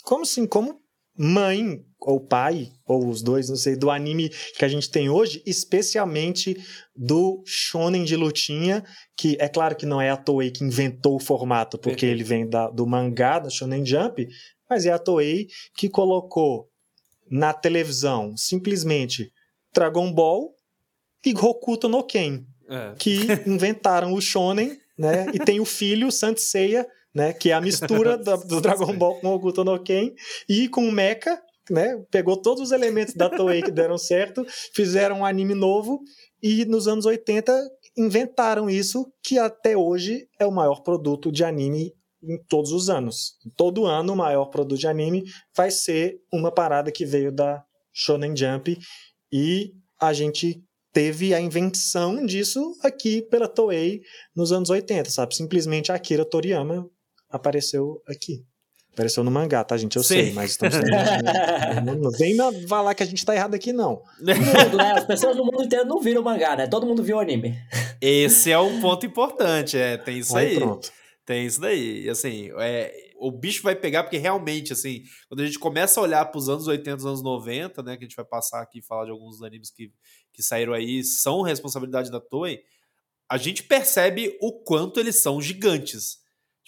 [0.02, 0.77] como assim, como
[1.18, 5.42] mãe ou pai ou os dois, não sei, do anime que a gente tem hoje,
[5.44, 6.56] especialmente
[6.94, 8.84] do shonen de lutinha,
[9.16, 12.14] que é claro que não é a Toei que inventou o formato, porque Perfeito.
[12.14, 14.26] ele vem da- do mangá, da Shonen Jump,
[14.70, 16.68] mas é a Toei que colocou
[17.30, 19.32] na televisão simplesmente
[19.74, 20.54] Dragon Ball
[21.26, 22.94] e Hokuto no Ken, É.
[22.98, 25.26] que inventaram o shonen, né?
[25.34, 26.86] E tem o filho Saint Seiya,
[27.18, 27.32] né?
[27.32, 30.12] Que é a mistura da- do Dragon Ball com o Hokuto no Ken
[30.48, 31.38] e com o Mecha,
[31.70, 32.02] né?
[32.10, 36.00] Pegou todos os elementos da Toei que deram certo, fizeram um anime novo
[36.42, 37.52] e nos anos 80
[37.96, 43.34] inventaram isso que até hoje é o maior produto de anime em todos os anos.
[43.56, 45.24] Todo ano o maior produto de anime
[45.56, 48.78] vai ser uma parada que veio da Shonen Jump
[49.32, 54.00] e a gente teve a invenção disso aqui pela Toei
[54.34, 55.34] nos anos 80, sabe?
[55.34, 56.88] Simplesmente Akira Toriyama
[57.28, 58.44] apareceu aqui.
[58.92, 59.94] Apareceu no mangá, tá, gente?
[59.94, 60.14] Eu Sim.
[60.14, 60.74] sei, mas estamos
[61.86, 62.36] não, não vem
[62.66, 64.02] falar que a gente tá errado aqui, não.
[64.18, 64.92] Mundo, né?
[64.92, 66.66] As pessoas no mundo inteiro não viram mangá, né?
[66.66, 67.56] Todo mundo viu o anime.
[68.00, 70.56] Esse é um ponto importante, é, tem isso aí.
[70.56, 70.90] pronto.
[71.24, 72.06] Tem isso daí.
[72.06, 76.02] E, assim, é, o bicho vai pegar, porque realmente, assim, quando a gente começa a
[76.02, 78.82] olhar para os anos 80, anos 90, né, que a gente vai passar aqui e
[78.82, 79.92] falar de alguns animes que,
[80.32, 82.60] que saíram aí, são responsabilidade da Toei,
[83.30, 86.16] a gente percebe o quanto eles são gigantes.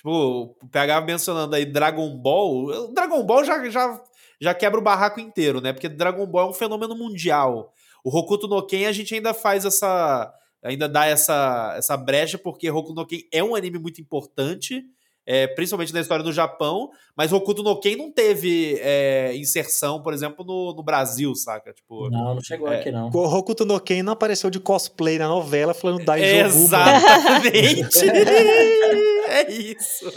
[0.00, 4.00] Tipo, o PH mencionando aí Dragon Ball, o Dragon Ball já, já,
[4.40, 5.74] já quebra o barraco inteiro, né?
[5.74, 7.74] Porque Dragon Ball é um fenômeno mundial.
[8.02, 10.32] O Hokuto no Ken a gente ainda faz essa
[10.64, 14.82] ainda dá essa, essa brecha, porque Hokuto no Ken é um anime muito importante,
[15.26, 20.14] é, principalmente na história do Japão, mas Hokuto no Ken não teve é, inserção, por
[20.14, 21.74] exemplo, no, no Brasil, saca?
[21.74, 22.80] Tipo, Não, não chegou É.
[22.80, 23.10] aqui, não.
[23.12, 26.18] O Hokuto no Ken não apareceu de cosplay na novela falando da.
[26.18, 27.98] Exatamente!
[29.48, 30.12] é isso.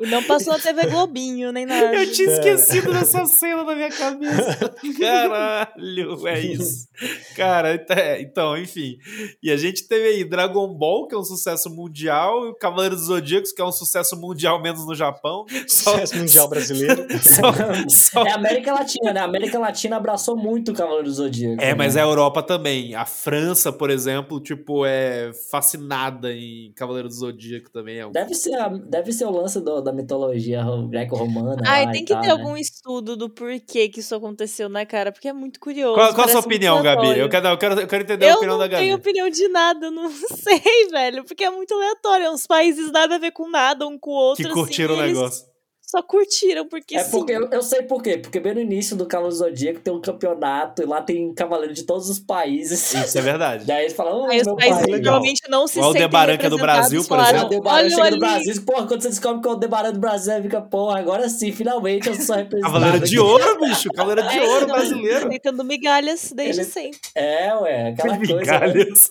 [0.00, 1.94] E não passou na TV Globinho, nem nada.
[1.94, 4.74] Eu tinha esquecido dessa cena na minha cabeça.
[4.98, 6.88] Caralho, é isso.
[7.36, 8.96] Cara, é, então, enfim.
[9.42, 12.94] E a gente teve aí Dragon Ball, que é um sucesso mundial, e o Cavaleiro
[12.94, 15.44] dos Zodíacos, que é um sucesso mundial, menos no Japão.
[15.66, 17.06] Sucesso mundial brasileiro.
[17.20, 17.52] só,
[17.88, 18.24] só...
[18.24, 19.20] É América Latina, né?
[19.20, 21.62] A América Latina abraçou muito o Cavaleiro dos Zodíacos.
[21.62, 21.74] É, né?
[21.74, 22.94] mas a Europa também.
[22.94, 27.98] A França, por exemplo, tipo, é fascinada em Cavaleiro do Zodíaco também.
[27.98, 28.12] É um...
[28.12, 31.62] deve, ser a, deve ser o lance do, da mitologia greco-romana.
[31.66, 32.32] Ai, tem que tal, ter né?
[32.32, 35.12] algum estudo do porquê que isso aconteceu, né, cara?
[35.12, 35.94] Porque é muito curioso.
[35.94, 37.18] Qual, qual a sua opinião, Gabi?
[37.18, 38.84] Eu quero, eu, quero, eu quero entender eu a opinião da Gabi.
[38.84, 41.24] Eu não tenho opinião de nada, não sei, velho.
[41.24, 42.26] Porque é muito aleatório.
[42.26, 44.44] É uns países nada a ver com nada, um com o outro.
[44.44, 45.53] Que curtiram assim, o negócio.
[45.94, 48.18] Só curtiram, porque É porque eu, eu, sei por quê.
[48.18, 51.84] Porque bem no início do Cavaleiro Zodíaco tem um campeonato e lá tem cavaleiro de
[51.84, 52.92] todos os países.
[52.92, 53.62] Isso é verdade.
[53.64, 56.58] Daí eles falam, oh, Aí os países normalmente não se o Aldebaran que é do
[56.58, 57.38] Brasil, por exemplo.
[57.38, 58.62] O Aldebaran chega do Brasil.
[58.66, 62.08] Porra, quando você descobre que é o Aldebaran do Brasil, fica, porra, agora sim, finalmente
[62.08, 62.74] eu sou representado.
[62.74, 63.88] Cavaleiro de ouro, bicho.
[63.90, 65.28] Cavaleiro de é, ouro brasileiro.
[65.28, 66.68] Tentando migalhas desde Ele...
[66.68, 66.98] sempre.
[67.14, 68.34] É, ué, aquela coisa.
[68.34, 68.40] Né?
[68.40, 69.10] Migalhas.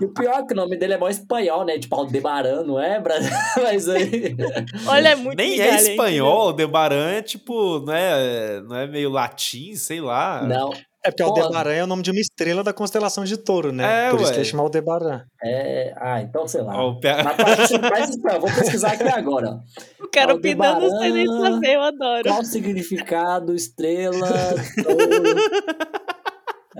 [0.00, 1.78] E o pior é que o nome dele é mó espanhol, né?
[1.78, 3.02] Tipo Aldebaran, não é?
[3.62, 4.36] Mas aí.
[4.86, 9.74] Olha, é muito Nem é espanhol, Aldebaran é tipo, não é, não é meio latim,
[9.74, 10.42] sei lá.
[10.42, 10.72] Não.
[11.04, 14.06] É porque Pô, Aldebaran é o nome de uma estrela da constelação de touro, né?
[14.06, 14.22] É, Por ué.
[14.22, 15.24] isso que é chamado Aldebaran.
[15.42, 16.80] É, ah, então sei lá.
[16.80, 19.58] Oh, Mas mais espanhol, vou pesquisar aqui agora.
[20.00, 22.22] O cara opinando sem nem saber, eu adoro.
[22.22, 24.28] Qual o significado, estrela,
[24.84, 25.34] touro.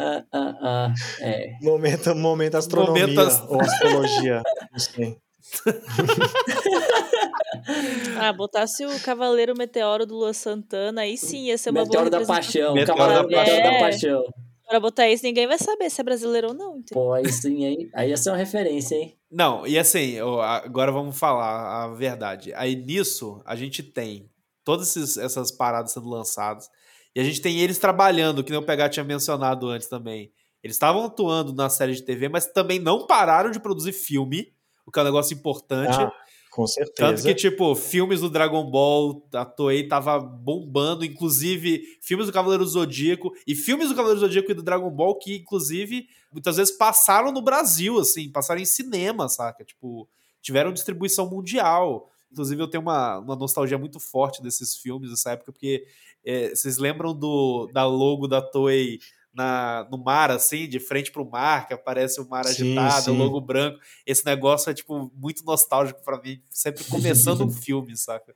[0.03, 1.57] Ah, ah, ah, é.
[1.63, 4.43] Momento, momento astronomia momento ou astrologia.
[4.73, 5.17] Não sei.
[8.19, 12.21] ah, botasse o Cavaleiro Meteoro do Lua Santana, aí sim ia ser uma Meteoro boa
[12.21, 13.63] da Paixão, Meteoro Cavaleiro da, é.
[13.63, 14.25] da Paixão.
[14.69, 16.79] Pra botar isso, ninguém vai saber se é brasileiro ou não.
[16.79, 16.95] Entendeu?
[16.95, 19.15] Pô, aí sim, aí, aí ia ser uma referência, hein?
[19.31, 22.55] Não, e assim, agora vamos falar a verdade.
[22.55, 24.31] Aí nisso, a gente tem
[24.65, 26.71] todas essas paradas sendo lançadas.
[27.15, 30.33] E a gente tem eles trabalhando, que nem o PH tinha mencionado antes também.
[30.63, 34.53] Eles estavam atuando na série de TV, mas também não pararam de produzir filme,
[34.87, 35.99] o que é um negócio importante.
[35.99, 36.13] Ah,
[36.53, 36.95] com certeza.
[36.97, 42.65] Tanto que, tipo, filmes do Dragon Ball, a Toei tava bombando, inclusive filmes do Cavaleiro
[42.65, 46.57] do Zodíaco, e filmes do Cavaleiro do Zodíaco e do Dragon Ball que, inclusive, muitas
[46.57, 49.65] vezes passaram no Brasil, assim, passaram em cinema, saca?
[49.65, 50.09] Tipo,
[50.41, 52.09] tiveram distribuição mundial.
[52.31, 55.85] Inclusive, eu tenho uma, uma nostalgia muito forte desses filmes dessa época, porque
[56.25, 58.99] é, vocês lembram do, da logo da Toei
[59.33, 63.05] na, no mar, assim, de frente para o mar, que aparece o mar sim, agitado,
[63.05, 63.11] sim.
[63.11, 63.79] o logo branco.
[64.07, 68.35] Esse negócio é, tipo, muito nostálgico para mim, sempre começando um filme, saca?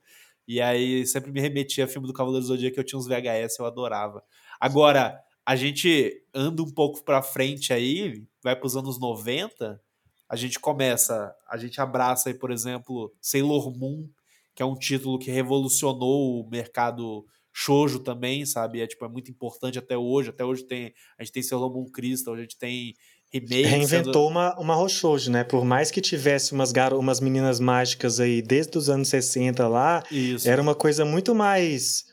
[0.48, 3.06] E aí sempre me remetia a filme do Cavaleiro do Zodíaco que eu tinha uns
[3.06, 4.22] VHS, eu adorava.
[4.60, 9.80] Agora, a gente anda um pouco para frente aí, vai para os anos 90,
[10.28, 14.08] a gente começa, a gente abraça aí, por exemplo, Sailor Moon,
[14.54, 17.26] que é um título que revolucionou o mercado
[17.58, 18.82] shoujo também, sabe?
[18.82, 20.28] É tipo é muito importante até hoje.
[20.28, 22.92] Até hoje tem a gente tem Sailor Moon Crystal, a gente tem
[23.32, 23.62] remake.
[23.62, 24.26] Reinventou sendo...
[24.26, 25.42] uma uma Roshoujo, né?
[25.42, 26.92] Por mais que tivesse umas gar...
[26.92, 30.46] umas meninas mágicas aí desde os anos 60 lá, Isso.
[30.46, 32.04] era uma coisa muito mais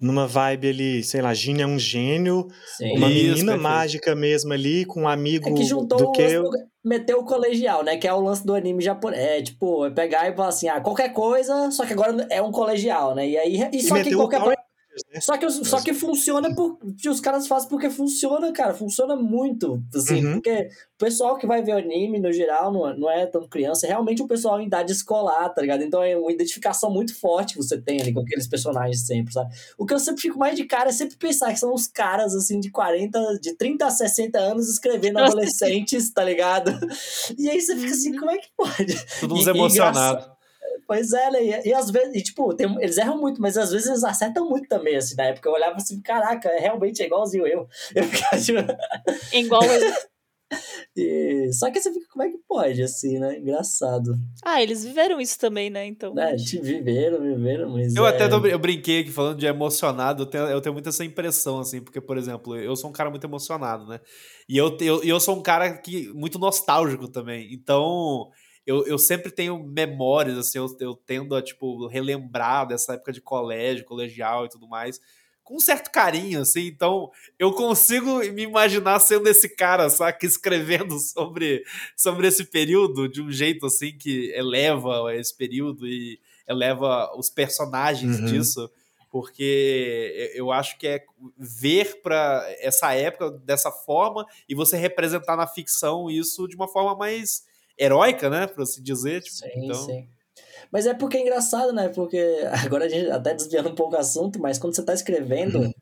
[0.00, 2.46] numa vibe ali, sei lá, Gina é um gênio,
[2.76, 2.96] Sim.
[2.96, 3.62] uma Isso, menina perfeito.
[3.62, 6.48] mágica mesmo ali, com um amigo é que juntou do que eu...
[6.84, 10.28] meteu o colegial, né, que é o lance do anime japonês, é tipo, é pegar
[10.28, 13.68] e falar assim, ah, qualquer coisa, só que agora é um colegial, né, e aí,
[13.72, 14.67] e só que qualquer coisa
[15.12, 15.20] né?
[15.20, 16.78] Só que, só que funciona por.
[17.08, 18.74] Os caras fazem porque funciona, cara.
[18.74, 19.82] Funciona muito.
[19.94, 20.34] Assim, uhum.
[20.34, 23.90] porque o pessoal que vai ver anime, no geral, não, não é tanto criança, é
[23.90, 25.82] realmente um pessoal em idade escolar, tá ligado?
[25.82, 29.54] Então é uma identificação muito forte que você tem ali com aqueles personagens sempre, sabe?
[29.76, 32.34] O que eu sempre fico mais de cara é sempre pensar que são os caras,
[32.34, 36.78] assim, de 40, de 30 a 60 anos escrevendo adolescentes, tá ligado?
[37.38, 39.06] E aí você fica assim, como é que pode?
[39.20, 40.37] Todos emocionados.
[40.88, 41.44] Pois é, né?
[41.44, 44.48] E, e às vezes, e, tipo, tem, eles erram muito, mas às vezes eles acertam
[44.48, 45.46] muito também, assim, na época.
[45.46, 47.68] Eu olhava assim, caraca, é realmente é igualzinho eu.
[47.94, 48.58] Eu ficava, tipo...
[49.36, 49.92] Igual eu.
[50.96, 51.52] E...
[51.52, 53.38] Só que você fica, como é que pode, assim, né?
[53.38, 54.14] Engraçado.
[54.42, 55.84] Ah, eles viveram isso também, né?
[55.86, 56.18] Então.
[56.18, 57.94] É, viveram, viveram, mas.
[57.94, 58.08] Eu é...
[58.08, 61.60] até tô, eu brinquei aqui falando de emocionado, eu tenho, eu tenho muito essa impressão,
[61.60, 64.00] assim, porque, por exemplo, eu sou um cara muito emocionado, né?
[64.48, 67.52] E eu, eu, eu sou um cara que muito nostálgico também.
[67.52, 68.30] Então
[68.68, 73.20] eu, eu sempre tenho memórias, assim, eu, eu tendo a, tipo, relembrar dessa época de
[73.22, 75.00] colégio, colegial e tudo mais,
[75.42, 80.98] com um certo carinho, assim, então eu consigo me imaginar sendo esse cara, saca, escrevendo
[81.00, 81.64] sobre,
[81.96, 88.20] sobre esse período de um jeito, assim, que eleva esse período e eleva os personagens
[88.20, 88.26] uhum.
[88.26, 88.70] disso,
[89.10, 91.06] porque eu acho que é
[91.38, 96.94] ver para essa época dessa forma e você representar na ficção isso de uma forma
[96.94, 97.48] mais
[97.78, 98.46] heróica, né?
[98.46, 99.22] Pra se dizer.
[99.22, 99.86] Tipo, sim, então...
[99.86, 100.08] sim.
[100.70, 101.88] Mas é porque é engraçado, né?
[101.88, 102.18] Porque
[102.64, 105.72] agora a gente até desviando um pouco o assunto, mas quando você tá escrevendo, uhum.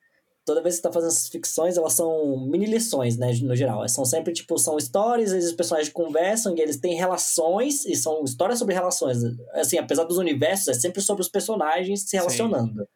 [0.44, 3.32] toda vez que você tá fazendo essas ficções, elas são mini lições, né?
[3.42, 3.88] No geral.
[3.88, 8.22] São sempre, tipo, são histórias, eles os personagens conversam e eles têm relações, e são
[8.24, 9.18] histórias sobre relações.
[9.54, 12.82] Assim, apesar dos universos, é sempre sobre os personagens se relacionando.
[12.82, 12.88] Sim.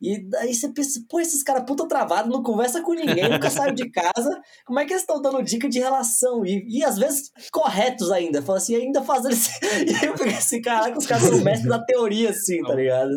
[0.00, 3.74] E daí você pensa, pô, esses caras puta travado, não conversa com ninguém, nunca saem
[3.74, 4.40] de casa.
[4.64, 6.44] Como é que eles estão dando dica de relação?
[6.46, 8.40] E, e às vezes corretos ainda.
[8.40, 9.58] Fala assim, ainda fazendo esse.
[9.88, 13.10] E eu fiquei assim, caraca, os caras são mestres da teoria, assim, tá ligado?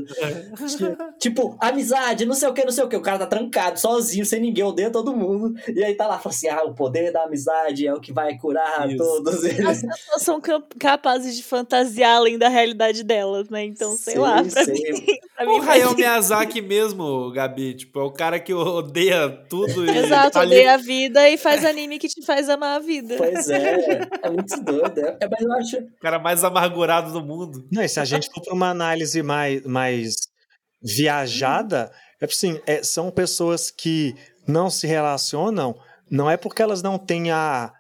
[1.19, 2.95] tipo, amizade, não sei o que, não sei o que.
[2.95, 5.53] O cara tá trancado, sozinho, sem ninguém, odeia todo mundo.
[5.73, 8.37] E aí tá lá, fala assim, ah, o poder da amizade é o que vai
[8.37, 8.97] curar Isso.
[8.97, 9.65] todos eles.
[9.65, 10.41] As pessoas são
[10.79, 13.65] capazes de fantasiar além da realidade delas, né?
[13.65, 14.43] Então, sei, sei lá.
[14.43, 14.73] Pra sei.
[14.73, 15.05] Mim,
[15.35, 17.73] pra o Hayao Miyazaki mesmo, Gabi.
[17.73, 19.83] Tipo, é o cara que odeia tudo.
[19.91, 20.83] Exato, tá odeia ali...
[20.83, 23.15] a vida e faz anime que te faz amar a vida.
[23.17, 24.97] Pois é, é muito doido.
[24.97, 25.77] É, é, mas eu acho.
[25.77, 27.67] O cara mais amargurado do mundo.
[27.69, 30.15] Não, e se a gente for para uma análise mais, mais
[30.81, 31.91] viajada,
[32.21, 34.15] é assim, é, são pessoas que
[34.47, 35.75] não se relacionam,
[36.09, 37.73] não é porque elas não têm a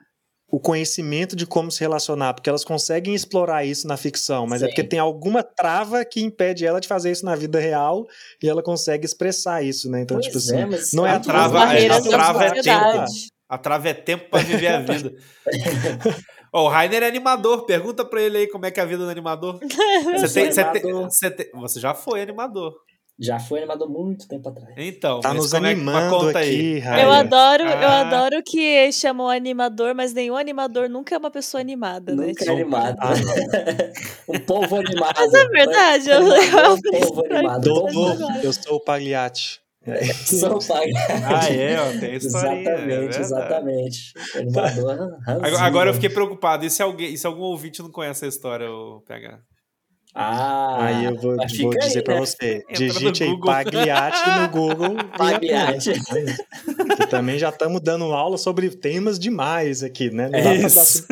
[0.51, 4.65] o conhecimento de como se relacionar, porque elas conseguem explorar isso na ficção, mas Sim.
[4.65, 8.05] é porque tem alguma trava que impede ela de fazer isso na vida real
[8.43, 10.01] e ela consegue expressar isso, né?
[10.01, 13.05] Então, pois tipo assim, é, não é a trava, a, a trava é tempo.
[13.47, 15.13] A trava é tempo para viver a vida.
[16.53, 17.65] Oh, o Rainer é animador.
[17.65, 19.57] Pergunta pra ele aí como é que é a vida do animador.
[20.19, 22.75] Você, tem, você, tem, você, tem, você já foi animador.
[23.21, 24.73] Já foi animado muito tempo atrás.
[24.75, 27.03] Então, tá nos animando é aqui, Raia.
[27.03, 27.81] Eu adoro, ah.
[27.83, 32.27] eu adoro que chamam animador, mas nenhum animador nunca é uma pessoa animada, né?
[32.27, 32.97] Nunca é animado.
[32.99, 33.13] Ah,
[34.27, 35.13] um povo animado.
[35.15, 38.43] Mas é verdade, eu, eu, um povo animado.
[38.43, 39.61] eu sou o Pagliatti.
[39.85, 40.03] É.
[40.13, 41.11] Sou Pagliatti.
[41.23, 42.59] Ah, é, ó, tem história.
[42.59, 44.13] Exatamente, é exatamente.
[44.35, 45.19] Animador.
[45.27, 46.65] Agora, agora eu fiquei preocupado.
[46.65, 49.39] E se, alguém, e se algum ouvinte não conhece a história, o PH?
[50.13, 52.01] Ah, aí eu vou, vou dizer né?
[52.01, 54.95] para você, digite aí Pagliatti no Google.
[55.17, 55.93] Pagliatti.
[56.97, 60.29] que também já estamos dando aula sobre temas demais aqui, né?
[60.29, 61.07] Não dá isso.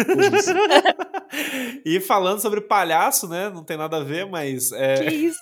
[1.86, 3.50] e falando sobre palhaço, né?
[3.50, 4.72] Não tem nada a ver, mas...
[4.74, 4.96] É...
[4.96, 5.40] Que isso?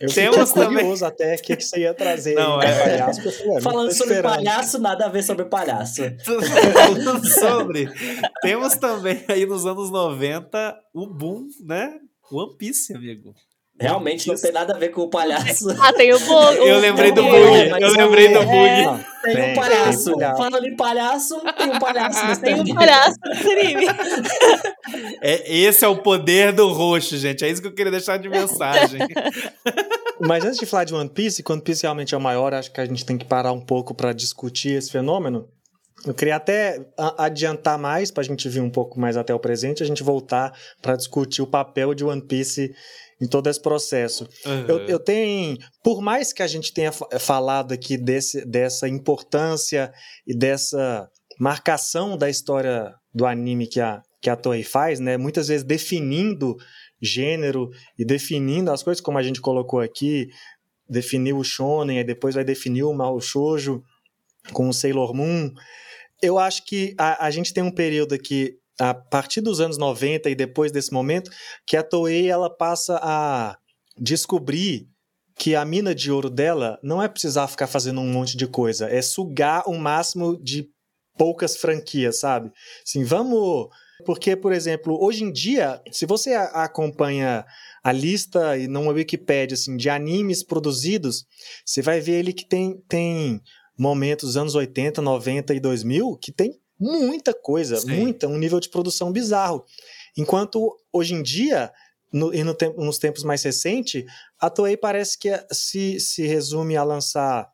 [0.00, 1.04] Eu Temos curioso também...
[1.04, 2.34] até o que, que você ia trazer.
[2.34, 2.82] Não, é...
[2.82, 4.34] palhaço, falei, Falando sobre esperando.
[4.34, 6.02] palhaço, nada a ver sobre palhaço.
[6.74, 7.88] Falando sobre.
[8.42, 11.94] Temos também aí nos anos 90 o boom, né?
[12.32, 13.34] One Piece, amigo.
[13.80, 15.68] Realmente não tem nada a ver com o palhaço.
[15.80, 16.56] Ah, tem o bug.
[16.56, 17.36] Eu lembrei do bug.
[17.80, 18.52] Eu lembrei do bug.
[18.54, 20.16] É, tem, tem um palhaço.
[20.16, 23.86] Tem Falando em palhaço, tem um palhaço nesse Tem um palhaço no anime.
[25.24, 27.44] É, esse é o poder do roxo, gente.
[27.44, 29.00] É isso que eu queria deixar de mensagem.
[30.20, 32.70] Mas antes de falar de One Piece, quando One Piece realmente é o maior, acho
[32.72, 35.48] que a gente tem que parar um pouco para discutir esse fenômeno.
[36.04, 36.84] Eu queria até
[37.16, 40.52] adiantar mais para a gente vir um pouco mais até o presente, a gente voltar
[40.80, 42.74] para discutir o papel de One Piece
[43.20, 44.28] em todo esse processo.
[44.44, 44.66] Uhum.
[44.66, 49.92] Eu, eu, tenho, por mais que a gente tenha falado aqui desse, dessa importância
[50.26, 55.46] e dessa marcação da história do anime que a, que a Toei faz, né, muitas
[55.46, 56.56] vezes definindo
[57.00, 60.28] gênero e definindo as coisas, como a gente colocou aqui,
[60.88, 63.82] definiu o shonen, e depois vai definir o mal shoujo
[64.52, 65.52] com o Sailor Moon
[66.22, 70.30] eu acho que a, a gente tem um período aqui, a partir dos anos 90
[70.30, 71.30] e depois desse momento,
[71.66, 73.58] que a Toei ela passa a
[73.98, 74.88] descobrir
[75.36, 78.88] que a mina de ouro dela não é precisar ficar fazendo um monte de coisa,
[78.88, 80.70] é sugar o máximo de
[81.16, 82.50] poucas franquias, sabe?
[82.86, 83.68] Assim, vamos.
[84.04, 87.44] Porque, por exemplo, hoje em dia, se você acompanha
[87.84, 91.24] a lista e numa Wikipedia assim, de animes produzidos,
[91.64, 93.40] você vai ver ele que tem, tem
[93.78, 97.90] momentos dos anos 80, 90 e 2000 que tem muita coisa, Sim.
[97.90, 99.64] muita, um nível de produção bizarro.
[100.16, 101.72] Enquanto hoje em dia,
[102.12, 104.04] no, e no nos tempos mais recentes,
[104.38, 107.50] a Toei parece que se, se resume a lançar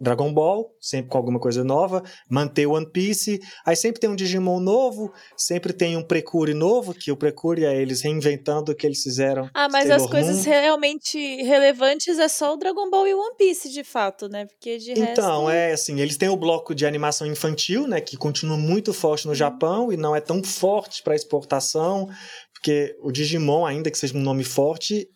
[0.00, 4.60] Dragon Ball, sempre com alguma coisa nova, manter One Piece, aí sempre tem um Digimon
[4.60, 9.02] novo, sempre tem um Precure novo, que o Precure é eles reinventando o que eles
[9.02, 9.48] fizeram.
[9.54, 10.44] Ah, mas Sailor as coisas Moon.
[10.44, 14.46] realmente relevantes é só o Dragon Ball e o One Piece, de fato, né?
[14.46, 15.50] Porque de Então, resto...
[15.50, 19.32] é assim, eles têm o bloco de animação infantil, né, que continua muito forte no
[19.32, 19.36] uhum.
[19.36, 22.08] Japão e não é tão forte para exportação,
[22.52, 25.08] porque o Digimon, ainda que seja um nome forte,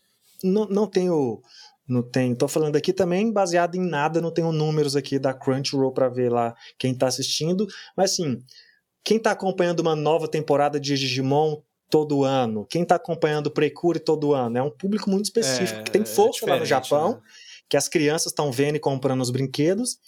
[0.43, 1.41] não, não tem o
[1.87, 2.35] não tem.
[2.35, 6.31] Tô falando aqui também baseado em nada, não tenho números aqui da Crunchyroll para ver
[6.31, 7.67] lá quem tá assistindo,
[7.97, 8.43] mas assim,
[9.05, 11.61] quem tá acompanhando uma nova temporada de Digimon
[11.91, 15.91] todo ano, quem tá acompanhando Precure todo ano, é um público muito específico é, que
[15.91, 17.21] tem força é lá no Japão, né?
[17.69, 19.99] que as crianças estão vendo e comprando os brinquedos.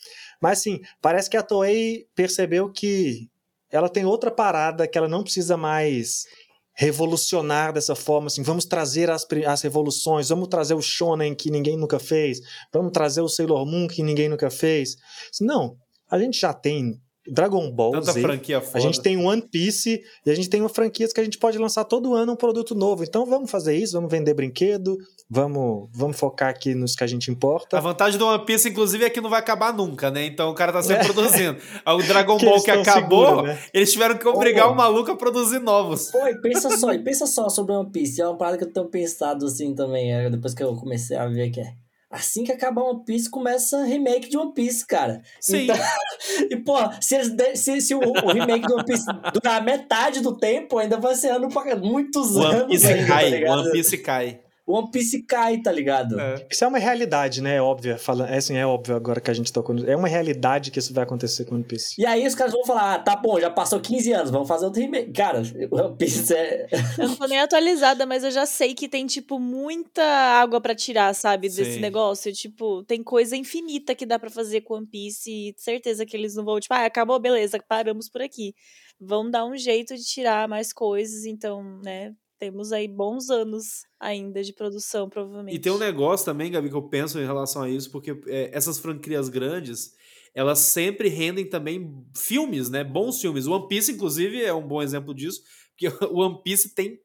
[0.41, 3.29] Mas assim, parece que a Toei percebeu que
[3.71, 6.27] ela tem outra parada que ela não precisa mais
[6.75, 11.77] revolucionar dessa forma, assim, vamos trazer as, as revoluções, vamos trazer o shonen que ninguém
[11.77, 12.41] nunca fez,
[12.73, 14.97] vamos trazer o Sailor Moon que ninguém nunca fez.
[15.41, 15.77] Não,
[16.11, 18.79] a gente já tem Dragon Ball Tanta Z, franquia foda.
[18.79, 21.57] a gente tem One Piece e a gente tem uma franquia que a gente pode
[21.57, 23.03] lançar todo ano um produto novo.
[23.03, 24.97] Então vamos fazer isso, vamos vender brinquedo,
[25.29, 27.79] vamos, vamos focar aqui nos que a gente importa.
[27.79, 30.27] A vantagem do One Piece, inclusive, é que não vai acabar nunca, né?
[30.27, 31.13] Então o cara tá sempre é.
[31.13, 31.59] produzindo.
[31.87, 33.59] O Dragon que Ball que acabou, seguro, né?
[33.73, 36.11] eles tiveram que obrigar o maluco a produzir novos.
[36.11, 38.21] Pô, e pensa só, e pensa só sobre One Piece.
[38.21, 41.27] É uma parada que eu tenho pensado assim também, é, depois que eu comecei a
[41.27, 41.73] ver que é
[42.15, 45.23] assim que acabar One Piece, começa remake de One Piece, cara.
[45.41, 45.65] Sim.
[45.65, 45.77] Então,
[46.51, 50.79] e, pô, se, se, se o, o, remake de One Piece durar metade do tempo,
[50.79, 52.67] ainda vai ser ano para muitos One anos.
[52.69, 54.41] Piece ainda, cai, tá One Piece cai.
[54.67, 56.19] One Piece cai, tá ligado?
[56.19, 56.47] É.
[56.51, 57.57] Isso é uma realidade, né?
[57.57, 57.99] É óbvia.
[57.99, 59.77] Fala, é assim, é óbvio agora que a gente tocou.
[59.87, 62.01] É uma realidade que isso vai acontecer com One Piece.
[62.01, 64.65] E aí os caras vão falar: ah, tá bom, já passou 15 anos, vamos fazer
[64.65, 65.13] outro remake.
[65.13, 66.67] Cara, One Piece é.
[66.99, 70.75] Eu não tô nem atualizada, mas eu já sei que tem, tipo, muita água para
[70.75, 71.51] tirar, sabe?
[71.51, 71.63] Sim.
[71.63, 72.33] Desse negócio.
[72.33, 76.35] Tipo, tem coisa infinita que dá para fazer com One Piece e certeza que eles
[76.35, 78.55] não vão, tipo, ah, acabou, beleza, paramos por aqui.
[78.99, 82.15] Vão dar um jeito de tirar mais coisas, então, né?
[82.45, 85.57] Temos aí bons anos ainda de produção, provavelmente.
[85.57, 88.51] E tem um negócio também, Gabi, que eu penso em relação a isso, porque é,
[88.53, 89.95] essas franquias grandes,
[90.35, 92.85] elas sempre rendem também filmes, né?
[92.85, 93.47] Bons filmes.
[93.47, 95.41] One Piece, inclusive, é um bom exemplo disso,
[95.71, 97.01] porque o One Piece tem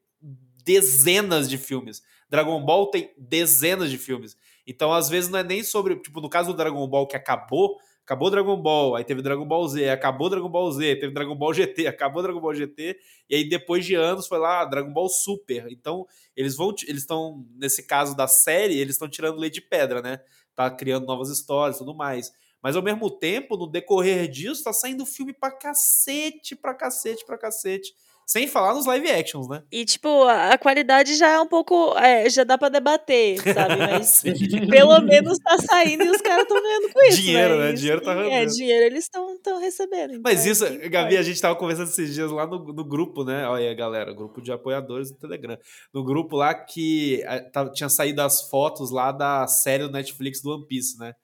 [0.62, 2.02] dezenas de filmes.
[2.28, 4.36] Dragon Ball tem dezenas de filmes.
[4.66, 5.96] Então, às vezes, não é nem sobre.
[5.96, 7.78] Tipo, no caso do Dragon Ball que acabou,
[8.10, 11.54] acabou Dragon Ball, aí teve Dragon Ball Z, acabou Dragon Ball Z, teve Dragon Ball
[11.54, 12.98] GT, acabou Dragon Ball GT,
[13.28, 15.70] e aí depois de anos foi lá Dragon Ball Super.
[15.70, 16.04] Então,
[16.34, 20.18] eles vão eles estão nesse caso da série, eles estão tirando leite de pedra, né?
[20.56, 22.32] Tá criando novas histórias, tudo mais.
[22.60, 27.38] Mas ao mesmo tempo, no decorrer disso, tá saindo filme pra cacete, pra cacete, pra
[27.38, 27.94] cacete.
[28.30, 29.60] Sem falar nos live actions, né?
[29.72, 31.98] E, tipo, a qualidade já é um pouco.
[31.98, 33.74] É, já dá pra debater, sabe?
[33.90, 34.22] Mas
[34.70, 37.22] pelo menos tá saindo e os caras estão ganhando com isso.
[37.22, 37.64] Dinheiro, né?
[37.64, 37.72] né?
[37.72, 38.32] Dinheiro tá rendendo.
[38.32, 40.10] É, dinheiro eles estão recebendo.
[40.10, 43.48] Então Mas isso, Gabi, a gente tava conversando esses dias lá no, no grupo, né?
[43.48, 45.58] Olha aí, galera, grupo de apoiadores do Telegram.
[45.92, 50.40] No grupo lá que a, tava, tinha saído as fotos lá da série do Netflix
[50.40, 51.14] do One Piece, né?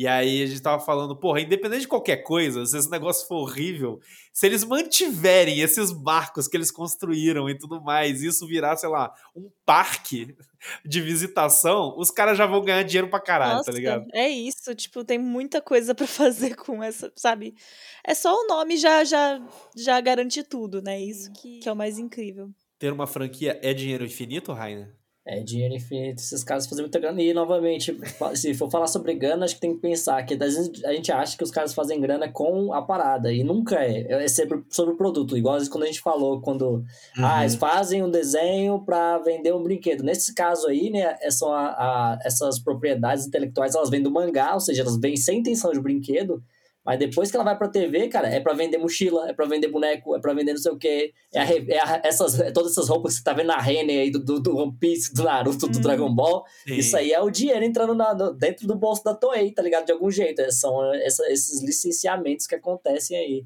[0.00, 3.42] E aí a gente tava falando, porra, independente de qualquer coisa, se esse negócio for
[3.42, 4.00] horrível,
[4.32, 9.12] se eles mantiverem esses barcos que eles construíram e tudo mais, isso virar, sei lá,
[9.36, 10.34] um parque
[10.86, 14.06] de visitação, os caras já vão ganhar dinheiro pra caralho, tá Nossa, tá ligado?
[14.14, 17.54] É isso, tipo, tem muita coisa para fazer com essa, sabe?
[18.02, 19.38] É só o nome já já
[19.76, 20.98] já garante tudo, né?
[20.98, 22.48] Isso que, que é o mais incrível.
[22.78, 24.98] Ter uma franquia é dinheiro infinito, Rainer?
[25.32, 27.22] É dinheiro infinito, esses caras fazem muita grana.
[27.22, 27.96] E, novamente,
[28.34, 31.12] se for falar sobre grana, acho que tem que pensar que às vezes a gente
[31.12, 34.24] acha que os caras fazem grana com a parada, e nunca é.
[34.24, 35.38] É sempre sobre o produto.
[35.38, 36.84] Igual quando a gente falou, quando uhum.
[37.18, 40.02] ah, eles fazem um desenho para vender um brinquedo.
[40.02, 44.54] Nesse caso aí, né, é são a, a, essas propriedades intelectuais, elas vêm do mangá,
[44.54, 46.42] ou seja, elas vêm sem intenção de brinquedo,
[46.84, 49.68] mas depois que ela vai pra TV, cara, é pra vender mochila, é pra vender
[49.68, 51.12] boneco, é pra vender não sei o quê.
[51.32, 53.98] É, a, é a, essas, é todas essas roupas que você tá vendo na Rene
[53.98, 56.42] aí, do, do, do, One Piece, do Naruto, do hum, Dragon Ball.
[56.66, 56.74] Sim.
[56.76, 59.84] Isso aí é o dinheiro entrando na, no, dentro do bolso da Toei, tá ligado?
[59.84, 60.40] De algum jeito.
[60.40, 63.44] É, são essa, esses licenciamentos que acontecem aí.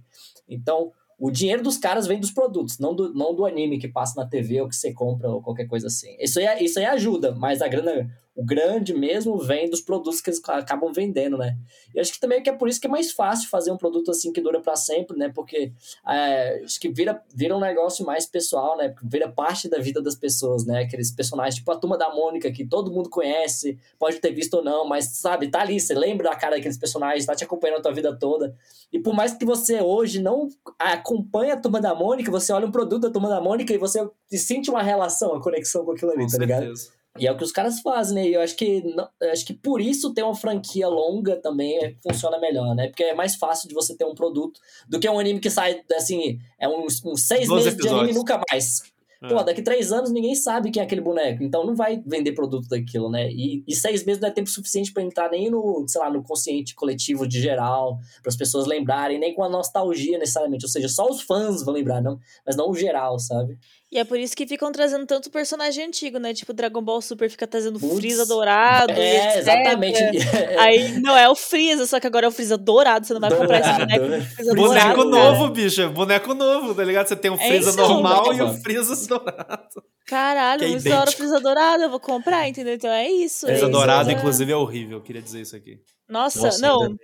[0.49, 4.21] Então, o dinheiro dos caras vem dos produtos, não do, não do anime que passa
[4.21, 6.17] na TV ou que você compra ou qualquer coisa assim.
[6.21, 10.29] Isso aí, isso aí ajuda, mas a grana o grande mesmo vem dos produtos que
[10.29, 11.57] eles acabam vendendo, né?
[11.95, 14.11] E acho que também é, é por isso que é mais fácil fazer um produto
[14.11, 15.31] assim que dura para sempre, né?
[15.33, 15.73] Porque
[16.07, 18.93] é, acho que vira, vira um negócio mais pessoal, né?
[19.05, 20.83] Vira parte da vida das pessoas, né?
[20.83, 24.65] Aqueles personagens, tipo a Turma da Mônica, que todo mundo conhece, pode ter visto ou
[24.65, 27.83] não, mas sabe, tá ali, você lembra da cara daqueles personagens, tá te acompanhando a
[27.83, 28.57] tua vida toda.
[28.93, 32.73] E por mais que você hoje não acompanhe a Turma da Mônica, você olha um
[32.73, 36.25] produto da Turma da Mônica e você sente uma relação, uma conexão com aquilo ali,
[36.25, 36.61] com tá certeza.
[36.61, 37.04] ligado?
[37.19, 38.29] E é o que os caras fazem, né?
[38.29, 41.95] E eu acho que, não, acho que por isso ter uma franquia longa também é,
[42.03, 42.89] funciona melhor, né?
[42.89, 45.81] Porque é mais fácil de você ter um produto do que um anime que sai,
[45.97, 47.83] assim, é uns, uns seis meses episódios.
[47.83, 48.95] de anime e nunca mais.
[49.23, 49.29] É.
[49.29, 52.69] Pô, daqui três anos ninguém sabe quem é aquele boneco, então não vai vender produto
[52.69, 53.31] daquilo, né?
[53.31, 56.23] E, e seis meses não é tempo suficiente para entrar nem no, sei lá, no
[56.23, 60.65] consciente coletivo de geral, para as pessoas lembrarem, nem com a nostalgia necessariamente.
[60.65, 63.57] Ou seja, só os fãs vão lembrar, não, mas não o geral, sabe?
[63.95, 66.35] E é por isso que ficam trazendo tanto personagem antigo, né?
[66.35, 68.91] Tipo, Dragon Ball Super fica trazendo Putz, Freeza dourado.
[68.93, 70.01] É, exatamente.
[70.59, 73.07] Aí não é o Freeza, só que agora é o Freeza dourado.
[73.07, 73.53] Você não vai dourado.
[73.53, 74.35] comprar esse boneco.
[74.35, 75.51] Freeza boneco dourado, novo, cara.
[75.53, 75.91] bicho.
[75.91, 77.07] Boneco novo, tá ligado?
[77.07, 79.85] Você tem o é Freeza é normal e o Freeza dourado.
[80.09, 81.83] Caralho, muito da hora o Freeza dourado.
[81.85, 82.75] Eu vou comprar, entendeu?
[82.75, 83.47] Então é isso.
[83.47, 84.99] Freeza é dourado, inclusive, é horrível.
[84.99, 85.79] Eu queria dizer isso aqui.
[86.09, 86.97] Nossa, Nossa não.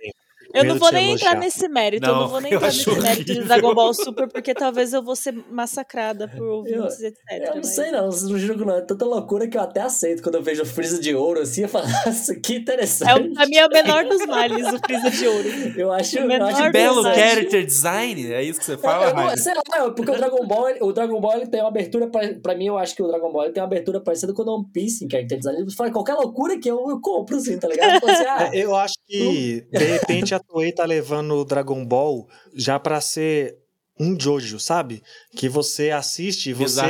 [0.53, 3.09] Eu não vou nem entrar nesse mérito, não, eu não vou nem entrar nesse horrível.
[3.09, 7.17] mérito de Dragon Ball Super, porque talvez eu vou ser massacrada por ouvintes, etc.
[7.31, 7.67] Eu não mas...
[7.67, 10.63] sei não, não jogo não, é tanta loucura que eu até aceito quando eu vejo
[10.63, 13.09] o Freeza de ouro assim, eu falo, nossa, que interessante.
[13.09, 15.49] É, pra mim é o menor dos males, o Freeza de ouro.
[15.77, 16.19] Eu acho...
[16.19, 19.91] O menor eu acho belo character design, é isso que você fala, é, Sei lá,
[19.91, 22.77] porque o Dragon Ball, o Dragon Ball ele tem uma abertura, pra, pra mim eu
[22.77, 25.37] acho que o Dragon Ball tem uma abertura parecida com o One Piece em character
[25.37, 25.63] design.
[25.63, 28.03] Você fala qualquer loucura que eu, eu compro, assim, tá ligado?
[28.09, 32.27] Assim, ah, é, eu acho que, de repente, a Toei tá levando o Dragon Ball
[32.53, 33.61] já pra ser
[33.99, 35.03] um Jojo, sabe?
[35.35, 36.81] Que você assiste, você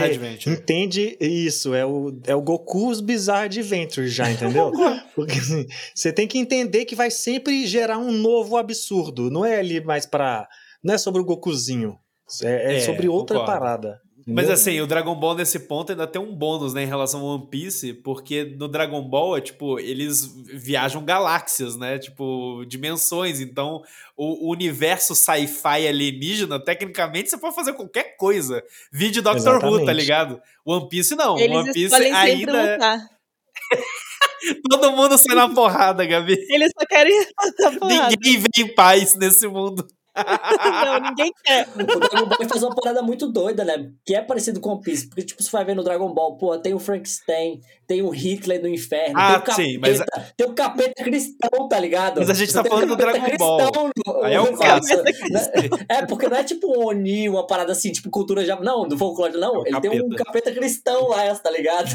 [0.47, 4.71] entende isso, é o, é o Goku's Bizarre Adventure já, entendeu?
[5.13, 9.59] Porque assim, você tem que entender que vai sempre gerar um novo absurdo, não é
[9.59, 10.47] ali mais pra...
[10.81, 11.97] não é sobre o Gokuzinho,
[12.43, 13.59] é, é, é sobre outra concordo.
[13.59, 14.01] parada.
[14.27, 17.35] Mas assim, o Dragon Ball nesse ponto ainda tem um bônus, né, em relação ao
[17.35, 21.97] One Piece, porque no Dragon Ball é tipo, eles viajam galáxias, né?
[21.97, 23.39] Tipo, dimensões.
[23.39, 23.81] Então,
[24.15, 28.63] o, o universo sci-fi alienígena, tecnicamente, você pode fazer qualquer coisa.
[28.91, 29.81] Vídeo Doctor Exatamente.
[29.81, 30.41] Who, tá ligado?
[30.65, 31.37] One Piece não.
[31.39, 32.77] Eles One Piece ainda.
[34.69, 36.35] Todo mundo sai na porrada, Gabi.
[36.49, 37.13] Eles só querem
[38.09, 39.85] Ninguém vem em paz nesse mundo.
[40.85, 41.67] não, ninguém quer.
[41.73, 43.91] O Dragon Ball faz uma parada muito doida, né?
[44.05, 45.07] Que é parecido com o Piece.
[45.07, 48.61] Porque, tipo, você vai ver no Dragon Ball, pô, tem o Frankenstein, tem o Hitler
[48.61, 49.99] no inferno, ah, tem o capeta, sim, mas...
[50.35, 52.19] tem o capeta cristão, tá ligado?
[52.19, 53.91] Mas a gente tá falando do Dragon Ball.
[54.05, 54.87] No, Aí é o caso.
[55.87, 58.59] É, porque não é tipo um Oni, uma parada assim, tipo cultura já.
[58.59, 59.57] Não, do folclore, não.
[59.57, 59.89] É ele capeta.
[59.89, 61.89] tem um capeta cristão lá, tá ligado?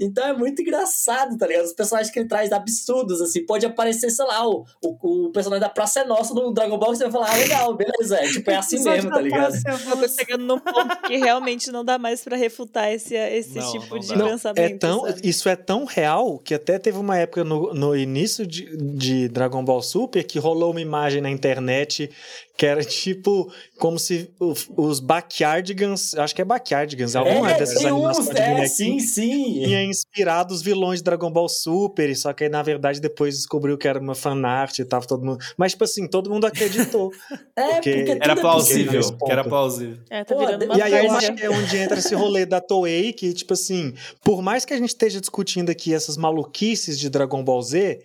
[0.00, 1.64] Então é muito engraçado, tá ligado?
[1.64, 3.44] Os personagens que ele traz absurdos, assim.
[3.44, 6.92] Pode aparecer, sei lá, o, o, o personagem da Praça é Nossa no Dragon Ball,
[6.92, 8.16] que você vai falar, ah, legal legal, beleza.
[8.16, 9.54] É, tipo, é assim mesmo, tá ligado?
[9.66, 13.72] Eu tô chegando num ponto que realmente não dá mais pra refutar esse, esse não,
[13.72, 14.60] tipo não de não, pensamento.
[14.60, 18.76] É tão, isso é tão real que até teve uma época no, no início de,
[18.76, 22.10] de Dragon Ball Super que rolou uma imagem na internet
[22.56, 28.28] que era tipo como se os Backyardigans, acho que é Backyardigans, é, alguma dessas animações
[28.28, 29.62] uns, é, sim, sim.
[29.64, 33.76] tinha inspirado os vilões de Dragon Ball Super, só que aí, na verdade depois descobriu
[33.76, 37.12] que era uma fanart e tava todo mundo, mas tipo assim, todo mundo acreditou.
[37.54, 39.98] é, porque, porque era plausível, que era plausível.
[40.08, 42.60] É, tá virando uma e aí eu acho que é onde entra esse rolê da
[42.60, 43.92] Toei, que tipo assim,
[44.24, 48.00] por mais que a gente esteja discutindo aqui essas maluquices de Dragon Ball Z,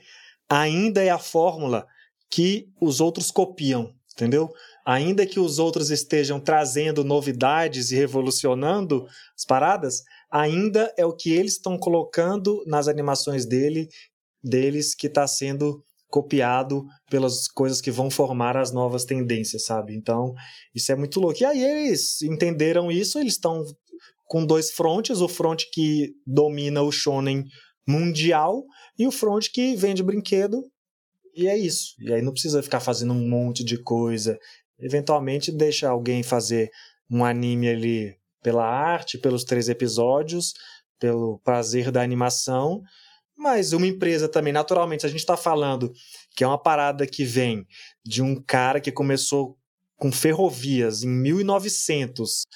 [0.49, 1.87] ainda é a fórmula
[2.29, 4.49] que os outros copiam entendeu?
[4.85, 9.05] Ainda que os outros estejam trazendo novidades e revolucionando
[9.37, 10.01] as paradas,
[10.31, 13.87] ainda é o que eles estão colocando nas animações dele,
[14.43, 19.95] deles que está sendo copiado pelas coisas que vão formar as novas tendências, sabe?
[19.95, 20.33] Então,
[20.75, 21.41] isso é muito louco.
[21.41, 23.63] E aí eles entenderam isso, eles estão
[24.25, 27.45] com dois frontes, o front que domina o shonen
[27.87, 28.63] mundial
[28.97, 30.63] e o front que vende brinquedo
[31.35, 31.95] e é isso.
[31.99, 34.37] E aí não precisa ficar fazendo um monte de coisa.
[34.79, 36.69] Eventualmente deixa alguém fazer
[37.09, 40.53] um anime ali pela arte, pelos três episódios,
[40.99, 42.81] pelo prazer da animação.
[43.37, 45.91] Mas uma empresa também, naturalmente, a gente está falando
[46.35, 47.65] que é uma parada que vem
[48.05, 49.57] de um cara que começou
[49.97, 52.47] com ferrovias em 1900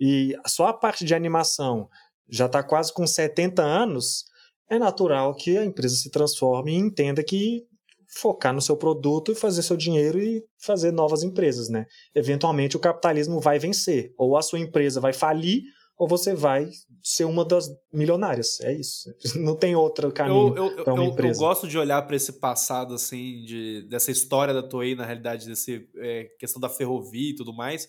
[0.00, 1.88] e só a parte de animação
[2.28, 4.24] já está quase com 70 anos,
[4.70, 7.66] é natural que a empresa se transforme e entenda que
[8.14, 11.86] focar no seu produto e fazer seu dinheiro e fazer novas empresas, né?
[12.14, 15.62] Eventualmente o capitalismo vai vencer, ou a sua empresa vai falir,
[15.96, 16.68] ou você vai
[17.02, 18.60] ser uma das milionárias.
[18.60, 19.12] É isso.
[19.36, 20.54] Não tem outro caminho
[20.84, 21.34] para uma eu, empresa.
[21.34, 25.46] Eu gosto de olhar para esse passado assim, de, dessa história da Toei, na realidade,
[25.46, 27.88] desse é, questão da ferrovia e tudo mais,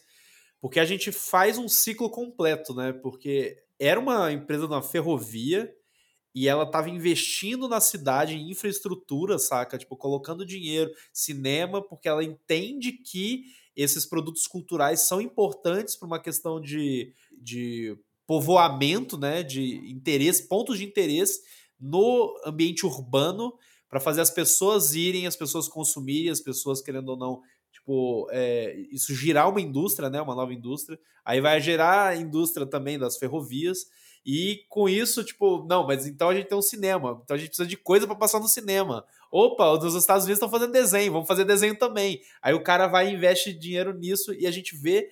[0.60, 2.94] porque a gente faz um ciclo completo, né?
[2.94, 5.72] Porque era uma empresa de uma ferrovia
[6.36, 9.78] e ela estava investindo na cidade em infraestrutura, saca?
[9.78, 16.20] Tipo, colocando dinheiro, cinema, porque ela entende que esses produtos culturais são importantes para uma
[16.20, 19.44] questão de, de povoamento, né?
[19.44, 21.42] De interesse, pontos de interesse
[21.80, 23.54] no ambiente urbano
[23.90, 28.76] para fazer as pessoas irem, as pessoas consumirem, as pessoas querendo ou não tipo, é,
[28.90, 33.18] isso girar uma indústria, né, uma nova indústria, aí vai gerar a indústria também das
[33.18, 33.86] ferrovias,
[34.26, 37.50] e com isso, tipo, não, mas então a gente tem um cinema, então a gente
[37.50, 39.06] precisa de coisa para passar no cinema.
[39.32, 42.22] Opa, os Estados Unidos estão fazendo desenho, vamos fazer desenho também.
[42.42, 45.10] Aí o cara vai e investe dinheiro nisso e a gente vê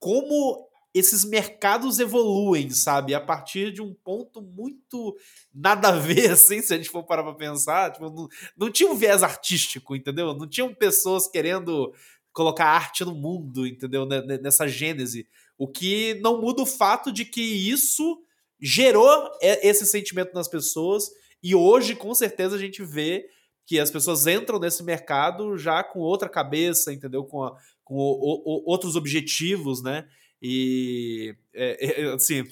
[0.00, 3.14] como esses mercados evoluem, sabe?
[3.14, 5.16] A partir de um ponto muito
[5.54, 7.92] nada a ver, assim, se a gente for parar pra pensar.
[7.92, 10.34] Tipo, não, não tinha um viés artístico, entendeu?
[10.34, 11.94] Não tinham pessoas querendo
[12.32, 14.04] colocar arte no mundo, entendeu?
[14.04, 15.26] Nessa gênese.
[15.56, 18.20] O que não muda o fato de que isso
[18.62, 21.10] gerou esse sentimento nas pessoas
[21.42, 23.26] e hoje, com certeza, a gente vê
[23.66, 27.24] que as pessoas entram nesse mercado já com outra cabeça, entendeu?
[27.24, 30.06] Com, a, com o, o, outros objetivos, né?
[30.40, 32.44] E, é, é, assim,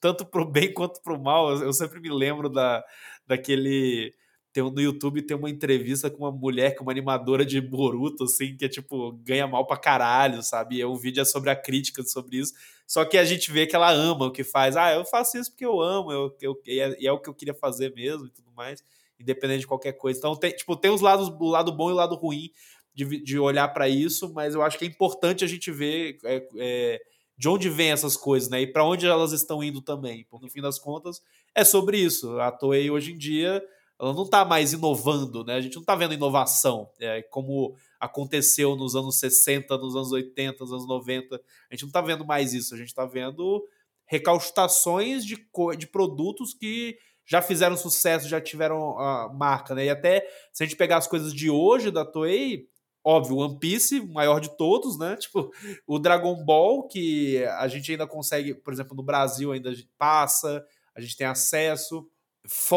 [0.00, 2.84] tanto pro bem quanto pro mal, eu sempre me lembro da,
[3.26, 4.14] daquele
[4.56, 8.56] tem no YouTube tem uma entrevista com uma mulher, com uma animadora de Boruto, assim,
[8.56, 10.76] que é tipo, ganha mal pra caralho, sabe?
[10.76, 12.54] E o vídeo é sobre a crítica sobre isso.
[12.86, 14.74] Só que a gente vê que ela ama o que faz.
[14.74, 17.28] Ah, eu faço isso porque eu amo, eu, eu, e, é, e é o que
[17.28, 18.82] eu queria fazer mesmo e tudo mais,
[19.20, 20.18] independente de qualquer coisa.
[20.18, 22.50] Então, tem, tipo, tem os lados, o lado bom e o lado ruim
[22.94, 26.48] de, de olhar para isso, mas eu acho que é importante a gente ver é,
[26.56, 27.00] é,
[27.36, 28.62] de onde vem essas coisas, né?
[28.62, 30.26] E para onde elas estão indo também.
[30.30, 31.20] Porque, no fim das contas,
[31.54, 32.40] é sobre isso.
[32.40, 33.62] A Toei hoje em dia
[33.98, 35.54] ela não está mais inovando, né?
[35.54, 40.58] A gente não está vendo inovação, é, como aconteceu nos anos 60, nos anos 80,
[40.60, 41.36] nos anos 90.
[41.36, 43.66] A gente não está vendo mais isso, a gente está vendo
[44.04, 45.36] recaustações de,
[45.78, 49.86] de produtos que já fizeram sucesso, já tiveram a marca, né?
[49.86, 52.68] E até se a gente pegar as coisas de hoje da Toei,
[53.02, 55.16] óbvio, One Piece, maior de todos, né?
[55.20, 55.50] Tipo,
[55.86, 61.00] o Dragon Ball, que a gente ainda consegue, por exemplo, no Brasil ainda passa, a
[61.00, 62.08] gente tem acesso.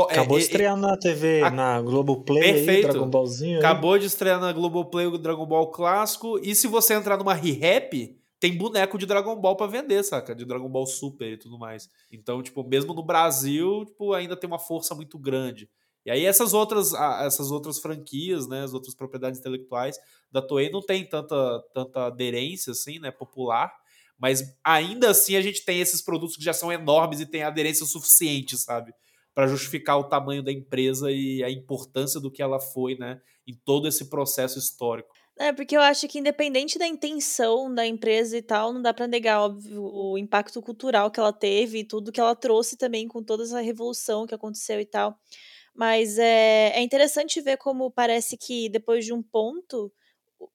[0.10, 1.52] Acabou é, de estrear na TV, a...
[1.52, 2.88] na Globoplay, Perfeito.
[2.88, 3.60] Aí, Dragon Ballzinho.
[3.60, 4.00] Acabou aí.
[4.00, 6.40] de estrear na Globoplay o Dragon Ball clássico.
[6.44, 10.34] E se você entrar numa ReHap, tem boneco de Dragon Ball para vender, saca?
[10.34, 11.90] De Dragon Ball Super e tudo mais.
[12.12, 15.70] Então, tipo, mesmo no Brasil, tipo, ainda tem uma força muito grande.
[16.06, 20.00] E aí essas outras, essas outras franquias, né, as outras propriedades intelectuais
[20.32, 23.72] da Toei não tem tanta, tanta aderência, assim, né, popular.
[24.18, 27.86] Mas ainda assim a gente tem esses produtos que já são enormes e tem aderência
[27.86, 28.94] suficiente, sabe?
[29.34, 33.54] Para justificar o tamanho da empresa e a importância do que ela foi, né, em
[33.66, 35.14] todo esse processo histórico.
[35.38, 39.08] É, porque eu acho que independente da intenção da empresa e tal, não dá para
[39.08, 43.24] negar, óbvio, o impacto cultural que ela teve e tudo que ela trouxe também com
[43.24, 45.18] toda essa revolução que aconteceu e tal.
[45.74, 49.90] Mas é, é interessante ver como parece que depois de um ponto,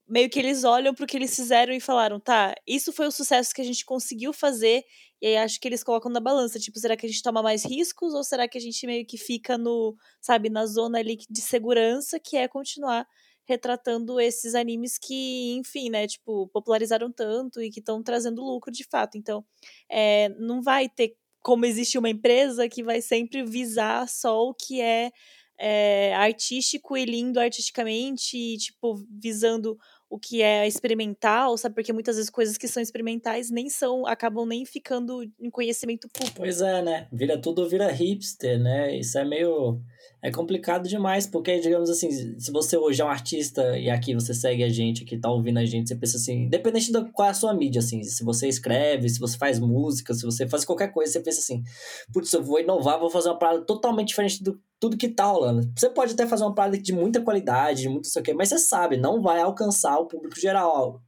[0.08, 3.10] meio que eles olham para o que eles fizeram e falaram, tá, isso foi o
[3.10, 4.84] sucesso que a gente conseguiu fazer,
[5.20, 7.64] e aí acho que eles colocam na balança, tipo, será que a gente toma mais
[7.64, 11.40] riscos ou será que a gente meio que fica no, sabe, na zona ali de
[11.40, 13.06] segurança, que é continuar
[13.46, 18.84] retratando esses animes que, enfim, né, tipo, popularizaram tanto e que estão trazendo lucro de
[18.84, 19.18] fato.
[19.18, 19.44] Então,
[19.90, 24.80] é, não vai ter como existe uma empresa que vai sempre visar só o que
[24.80, 25.12] é
[25.58, 29.78] é, artístico e lindo artisticamente, e, tipo, visando
[30.08, 31.74] o que é experimental, sabe?
[31.74, 36.36] Porque muitas vezes coisas que são experimentais nem são, acabam nem ficando em conhecimento público.
[36.36, 37.08] Pois é, né?
[37.12, 38.96] Vira tudo, vira hipster, né?
[38.96, 39.80] Isso é meio.
[40.22, 44.32] É complicado demais, porque, digamos assim, se você hoje é um artista e aqui você
[44.32, 47.30] segue a gente, aqui tá ouvindo a gente, você pensa assim, independente da qual é
[47.30, 50.88] a sua mídia, assim, se você escreve, se você faz música, se você faz qualquer
[50.88, 51.62] coisa, você pensa assim,
[52.10, 55.70] putz, eu vou inovar, vou fazer uma parada totalmente diferente do tudo que tá rolando.
[55.76, 58.58] Você pode até fazer uma parada de muita qualidade, de muito isso aqui, mas você
[58.58, 61.02] sabe, não vai alcançar o público geral.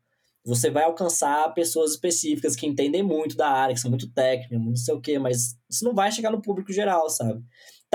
[0.47, 4.77] Você vai alcançar pessoas específicas que entendem muito da área, que são muito técnicas, não
[4.77, 7.43] sei o quê, mas isso não vai chegar no público geral, sabe?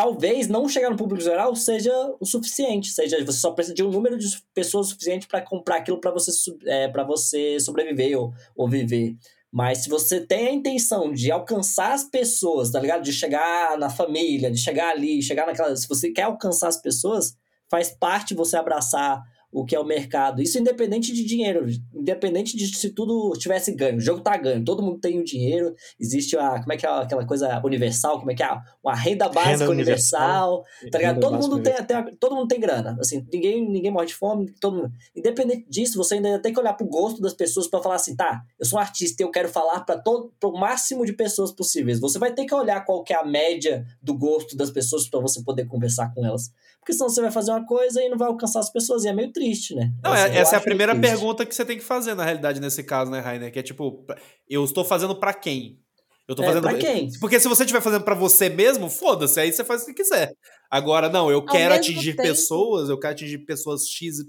[0.01, 3.91] Talvez não chegar no público geral seja o suficiente, seja você só precisa de um
[3.91, 6.31] número de pessoas suficiente para comprar aquilo para você,
[6.65, 9.15] é, você sobreviver ou, ou viver.
[9.51, 13.03] Mas se você tem a intenção de alcançar as pessoas, tá ligado?
[13.03, 15.75] De chegar na família, de chegar ali, chegar naquela.
[15.75, 17.37] Se você quer alcançar as pessoas,
[17.69, 19.21] faz parte você abraçar
[19.51, 20.41] o que é o mercado.
[20.41, 23.97] Isso independente de dinheiro, independente de se tudo tivesse ganho.
[23.97, 26.89] O jogo tá ganho, todo mundo tem o dinheiro, existe a, como é que é
[26.89, 28.57] aquela coisa universal, como é que é?
[28.83, 31.19] Uma renda básica renda universal, universal, tá ligado?
[31.19, 34.77] Todo mundo, tem, até, todo mundo tem grana, assim, ninguém, ninguém morre de fome, todo
[34.77, 34.91] mundo.
[35.15, 38.41] Independente disso, você ainda tem que olhar pro gosto das pessoas para falar assim, tá,
[38.59, 41.99] eu sou um artista e eu quero falar para todo pro máximo de pessoas possíveis.
[41.99, 45.19] Você vai ter que olhar qual que é a média do gosto das pessoas para
[45.19, 46.51] você poder conversar com elas.
[46.79, 49.13] Porque senão você vai fazer uma coisa e não vai alcançar as pessoas, e é
[49.13, 49.40] meio triste,
[49.75, 49.93] né?
[50.03, 52.83] Não, essa, essa é a primeira pergunta que você tem que fazer, na realidade, nesse
[52.83, 53.51] caso, né, Rainer?
[53.51, 54.05] Que é tipo,
[54.49, 55.79] eu estou fazendo para quem?
[56.27, 57.11] Eu tô é, fazendo pra quem?
[57.19, 60.33] Porque se você estiver fazendo para você mesmo, foda-se, aí você faz o que quiser.
[60.69, 62.29] Agora, não, eu Ao quero atingir tempo...
[62.29, 64.23] pessoas, eu quero atingir pessoas XYZ,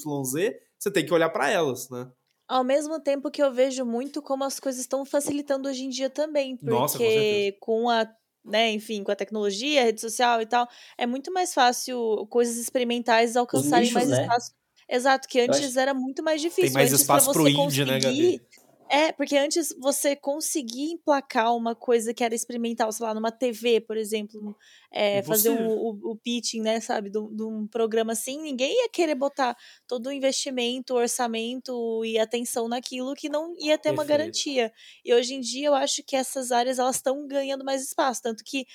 [0.79, 2.11] você tem que olhar para elas, né?
[2.49, 6.11] Ao mesmo tempo que eu vejo muito como as coisas estão facilitando hoje em dia
[6.11, 6.57] também.
[6.57, 8.07] Porque Nossa, com, com a
[8.45, 12.57] né, enfim, com a tecnologia, a rede social e tal, é muito mais fácil coisas
[12.57, 14.23] experimentais alcançarem nichos, mais né?
[14.23, 14.53] espaço.
[14.93, 16.65] Exato, que antes era muito mais difícil.
[16.65, 18.43] Tem mais antes, espaço pro indie, né, Gabi?
[18.91, 23.81] É, porque antes você conseguia emplacar uma coisa que era experimental, sei lá, numa TV,
[23.81, 24.55] por exemplo,
[24.93, 28.91] é, fazer o, o, o, pitching, né, sabe, de, de, um programa assim, ninguém ia
[28.91, 29.57] querer botar
[29.89, 33.95] todo o investimento, orçamento e atenção naquilo que não ia ter Perfeito.
[33.95, 34.71] uma garantia.
[35.03, 38.45] E hoje em dia eu acho que essas áreas elas estão ganhando mais espaço, tanto
[38.45, 38.67] que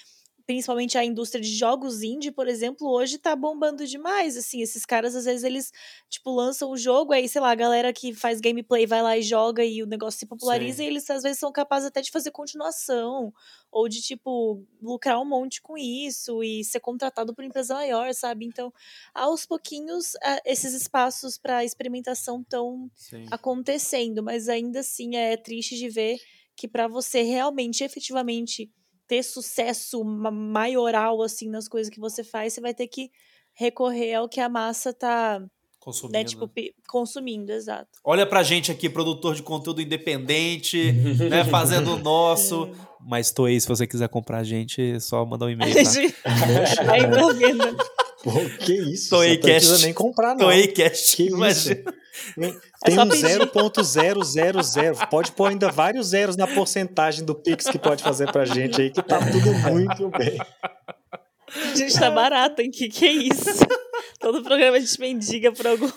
[0.48, 5.14] principalmente a indústria de jogos indie, por exemplo, hoje tá bombando demais, assim, esses caras
[5.14, 5.74] às vezes eles,
[6.10, 9.22] tipo, lançam o jogo, aí, sei lá, a galera que faz gameplay vai lá e
[9.22, 10.84] joga e o negócio se populariza Sim.
[10.86, 13.34] e eles às vezes são capazes até de fazer continuação,
[13.70, 18.46] ou de, tipo, lucrar um monte com isso e ser contratado por empresa maior, sabe?
[18.46, 18.74] Então,
[19.14, 20.14] aos pouquinhos,
[20.46, 22.90] esses espaços para experimentação estão
[23.30, 26.18] acontecendo, mas ainda assim é triste de ver
[26.56, 28.72] que para você realmente, efetivamente
[29.08, 33.10] ter sucesso maioral assim nas coisas que você faz, você vai ter que
[33.54, 35.48] recorrer ao que a massa tá né,
[35.80, 36.52] consumindo, né, tipo,
[36.88, 37.90] consumindo, exato.
[38.04, 40.92] Olha pra gente aqui, produtor de conteúdo independente,
[41.30, 42.70] né, fazendo o nosso.
[43.00, 45.92] Mas tô aí, se você quiser comprar a gente, é só mandar um e-mail, tá?
[46.92, 47.78] Ainda vendo.
[48.24, 49.12] Pô, que isso?
[49.12, 50.46] Toei Não precisa nem comprar, não.
[50.46, 51.16] Toei Cast.
[51.16, 51.94] Que imagina.
[52.84, 55.08] Tem é um 0.000.
[55.10, 58.90] Pode pôr ainda vários zeros na porcentagem do Pix que pode fazer pra gente aí,
[58.90, 60.38] que tá tudo muito bem.
[61.56, 62.70] A gente tá barato, hein?
[62.70, 63.46] Que que é isso?
[64.20, 65.90] Todo programa a gente mendiga por algum.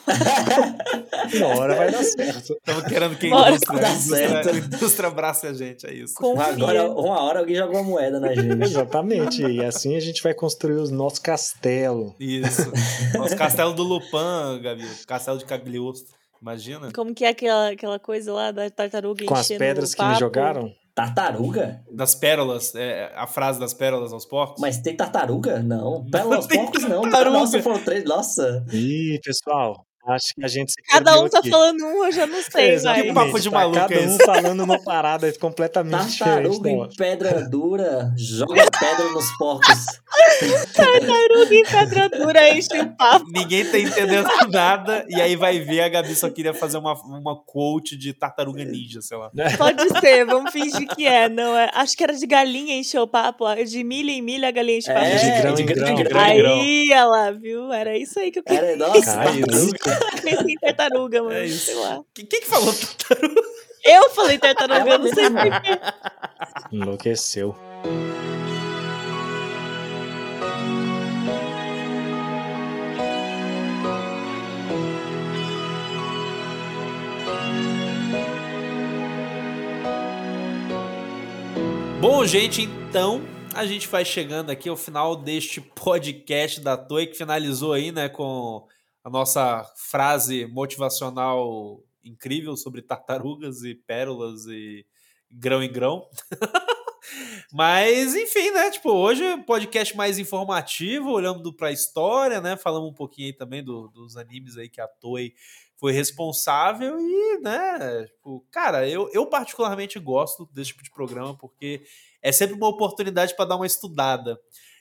[1.35, 2.55] Uma hora vai dar certo.
[2.55, 6.15] Estamos querendo que a indústria, a indústria, indústria abrace a gente, é isso.
[6.15, 6.45] Confia.
[6.45, 8.63] Agora, uma hora alguém joga uma moeda na gente.
[8.63, 9.43] Exatamente.
[9.43, 12.15] E assim a gente vai construir o nosso castelo.
[12.21, 12.71] Isso.
[13.17, 14.87] Nosso castelo do Lupin, Gabi.
[15.07, 16.15] Castelo de Cagliostro.
[16.41, 16.91] Imagina.
[16.93, 20.73] Como que é aquela, aquela coisa lá da tartaruga Com as pedras que me jogaram?
[20.95, 21.83] Tartaruga?
[21.91, 24.61] Das pérolas, é, a frase das pérolas aos porcos.
[24.61, 25.63] Mas tem tartaruga?
[25.63, 26.05] Não.
[26.11, 27.03] Pérolas aos porcos não.
[27.03, 27.39] Tartaruga.
[27.39, 28.05] Nossa, foram três.
[28.05, 28.65] Nossa.
[28.73, 31.51] Ih, pessoal, Acho que a gente se Cada um tá aqui.
[31.51, 34.19] falando um, eu já não sei, é, Que papo de tá maluco Cada é um
[34.19, 39.85] falando uma parada completamente Tartaruga em pedra dura, joga pedra nos porcos.
[40.75, 43.27] Tartaruga em pedra dura, enche o papo.
[43.31, 47.37] Ninguém tá entendendo nada, e aí vai ver, a Gabi só queria fazer uma, uma
[47.45, 49.31] quote de tartaruga ninja, sei lá.
[49.57, 51.71] Pode ser, vamos fingir que é, não é?
[51.75, 54.91] Acho que era de galinha encher o papo, de milha em milha a galinha enche
[54.91, 55.07] o papo.
[55.07, 55.95] É, de grão em grão.
[55.95, 57.73] De grão, aí, ela viu?
[57.73, 58.61] Era isso aí que eu queria.
[58.61, 59.21] Era, nossa,
[60.23, 61.35] Pensei em tartaruga, mano.
[61.35, 61.67] É isso.
[61.67, 62.01] Sei lá.
[62.15, 63.43] Quem, quem que falou tartaruga?
[63.85, 65.81] Eu falei tartaruga, eu não sei porquê.
[66.73, 67.57] Enlouqueceu.
[82.01, 83.23] Bom, gente, então
[83.55, 88.09] a gente vai chegando aqui ao final deste podcast da Toei que finalizou aí, né,
[88.09, 88.67] com
[89.03, 94.85] a nossa frase motivacional incrível sobre tartarugas e pérolas e
[95.31, 96.07] grão em grão.
[97.53, 98.71] Mas, enfim, né?
[98.71, 102.57] Tipo, hoje é podcast mais informativo, olhando para a história, né?
[102.57, 105.35] Falamos um pouquinho aí também do, dos animes aí que a Toei
[105.77, 108.05] foi responsável e, né?
[108.05, 111.83] Tipo, cara, eu, eu particularmente gosto desse tipo de programa porque
[112.23, 114.39] é sempre uma oportunidade para dar uma estudada.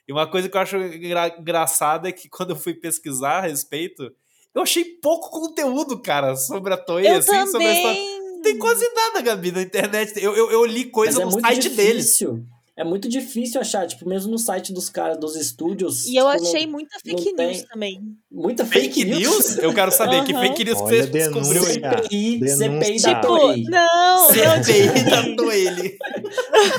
[0.09, 3.41] E uma coisa que eu acho engra engraçada é que quando eu fui pesquisar a
[3.41, 4.11] respeito,
[4.55, 7.47] eu achei pouco conteúdo, cara, sobre a Toei, eu assim, também.
[7.51, 8.01] sobre a história.
[8.01, 10.13] Não tem quase nada, Gabi, na internet.
[10.15, 12.31] Eu, eu, eu li coisa é no site difícil.
[12.33, 12.49] deles
[12.79, 16.05] é muito difícil achar, tipo, mesmo no site dos caras, dos estúdios.
[16.05, 17.65] E eu tipo, achei não, muita fake news tem...
[17.67, 18.01] também.
[18.31, 19.19] Muita fake, fake news?
[19.19, 19.57] news?
[19.57, 20.23] Eu quero saber uhum.
[20.23, 21.73] que fake news Olha, você descobriu aí.
[21.73, 23.63] CPI, CPI da tipo, Toei.
[23.63, 25.97] Não, CPI da Toei.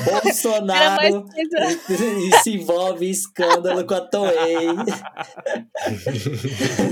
[0.05, 1.27] Bolsonaro
[1.89, 4.67] e se envolve em escândalo com a Toei.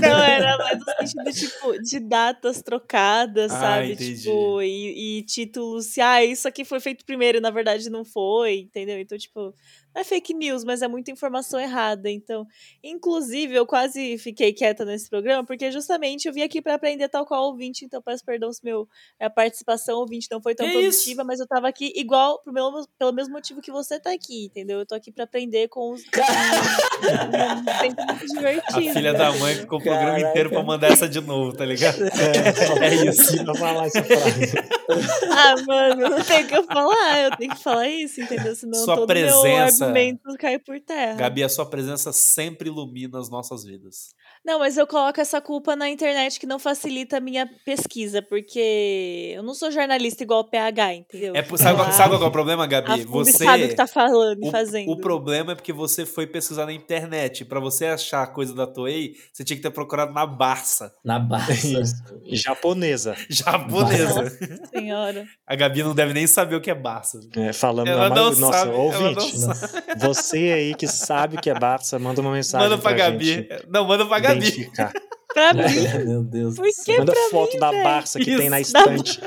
[0.01, 3.93] Não, era mais no sentido, tipo, de datas trocadas, ah, sabe?
[3.93, 4.21] Entendi.
[4.21, 8.59] Tipo, e, e títulos, se, ah, isso aqui foi feito primeiro, na verdade não foi,
[8.59, 8.99] entendeu?
[8.99, 9.53] Então, tipo,
[9.95, 12.09] é fake news, mas é muita informação errada.
[12.09, 12.45] Então,
[12.83, 17.25] inclusive, eu quase fiquei quieta nesse programa, porque justamente eu vim aqui para aprender tal
[17.25, 18.87] qual ouvinte, então peço perdão se meu,
[19.19, 21.27] a participação ouvinte não foi tão que produtiva, isso?
[21.27, 24.79] mas eu tava aqui igual, pro meu, pelo mesmo motivo que você tá aqui, entendeu?
[24.79, 26.03] Eu tô aqui para aprender com os.
[27.79, 28.89] sempre muito divertido.
[28.89, 30.29] A filha da mãe ficou o programa Caraca.
[30.29, 31.99] inteiro pra mandar essa de novo, tá ligado?
[32.19, 33.43] É, é isso.
[33.43, 34.53] Pra falar essa frase.
[35.31, 38.55] ah, mano, não tem o que eu falar, eu tenho que falar isso, entendeu?
[38.55, 41.15] Senão Sua todo presença argumento cai por terra.
[41.15, 44.13] Gabi, a sua presença sempre ilumina as nossas vidas.
[44.45, 49.33] Não, mas eu coloco essa culpa na internet que não facilita a minha pesquisa, porque
[49.35, 51.35] eu não sou jornalista igual o PH, entendeu?
[51.35, 53.03] É, sabe, ah, sabe qual é o problema, Gabi?
[53.03, 54.89] você sabe o que tá falando e fazendo.
[54.89, 57.45] O problema é porque você foi pesquisar na internet.
[57.45, 60.93] Para você achar a coisa da Toei, você tinha que ter procurado na Barça.
[61.03, 61.83] Na Barça.
[62.31, 63.15] Japonesa.
[63.29, 64.23] Japonesa.
[64.23, 65.25] Nossa senhora.
[65.45, 67.19] A Gabi não deve nem saber o que é Barça.
[67.35, 69.33] É, falando ela na não Nossa, sabe, ouvinte.
[69.99, 72.69] Você aí que sabe o que é Barça, manda uma mensagem.
[72.69, 73.25] Manda pra, pra Gabi.
[73.25, 73.67] Gente.
[73.67, 74.28] Não, manda pra Gabi.
[74.37, 74.93] Identificar.
[75.33, 76.05] Pra mim.
[76.05, 76.55] Meu Deus.
[76.55, 77.83] Por que Manda pra foto mim, da véio?
[77.83, 79.21] Barça que Isso, tem na estante.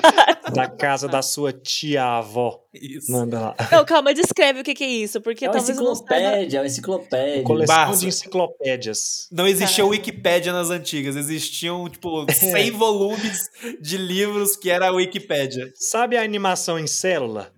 [0.53, 2.61] da casa da sua tia-avó.
[2.75, 3.13] Isso.
[3.13, 3.55] Manda lá.
[3.71, 7.43] Não, calma, descreve o que, que é isso, porque é talvez enciclopédia, é uma enciclopédia.
[7.45, 8.01] Coleção Barça.
[8.01, 9.29] de enciclopédias.
[9.31, 13.49] Não existia Wikipédia nas antigas, existiam, tipo, 100 volumes
[13.81, 15.71] de livros que era a Wikipédia.
[15.77, 17.52] Sabe a animação em célula?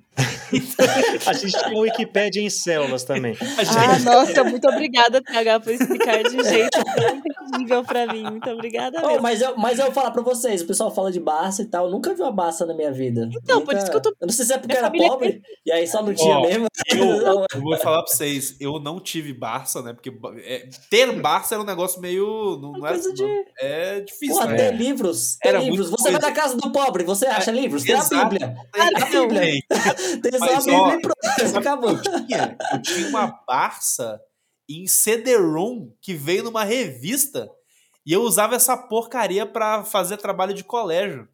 [1.27, 3.37] A gente tem o Wikipedia em células também.
[3.41, 8.23] Ah, nossa, muito obrigada, TH, por explicar de um jeito tão entendível pra mim.
[8.23, 11.21] Muito obrigada oh, mas, eu, mas eu vou falar pra vocês, o pessoal fala de
[11.21, 13.29] Barça e tal, eu nunca vi uma Barça na minha vida.
[13.33, 13.73] Então, nunca...
[13.73, 14.09] por isso que eu tô...
[14.11, 16.67] Eu não sei se é porque era pobre, e aí só não tinha oh, mesmo.
[16.93, 20.13] Eu, eu, vou falar pra vocês, eu não tive Barça, né, porque
[20.45, 22.59] é, ter Barça era um negócio meio...
[22.61, 23.25] Não, não é, coisa de...
[23.59, 24.57] é difícil, Pô, né?
[24.57, 25.91] ter livros, ter era livros.
[25.91, 26.19] Você coisa.
[26.19, 28.57] vai na casa do pobre, você acha é, livros, tem a Bíblia.
[28.73, 29.63] A Bíblia.
[30.23, 31.91] Tem só a Bíblia e pronto, acabou.
[31.91, 34.21] Eu tinha, eu tinha uma Barça
[34.69, 37.49] em CD-ROM que veio numa revista
[38.07, 41.29] e eu usava essa porcaria para fazer trabalho de colégio.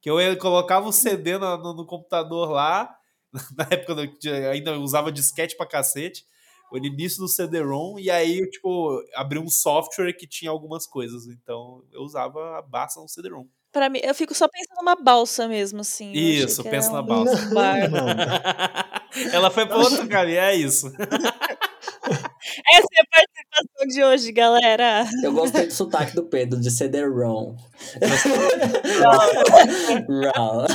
[0.00, 2.94] Que eu colocava o CD no, no, no computador lá,
[3.56, 6.24] na época eu ainda usava disquete pra cacete,
[6.70, 11.26] o início do CD-ROM, e aí eu, tipo, abri um software que tinha algumas coisas.
[11.26, 13.46] Então eu usava a Barça no CD-ROM.
[13.76, 16.10] Pra mim, eu fico só pensando numa balsa mesmo, assim.
[16.10, 17.46] Isso, pensa na balsa.
[17.46, 17.52] Um
[19.34, 20.90] Ela foi pra outro caminho, é isso.
[20.96, 25.04] Essa é a participação de hoje, galera.
[25.22, 27.54] Eu gostei do sotaque do Pedro, de CD-ROM.
[30.08, 30.66] ROM.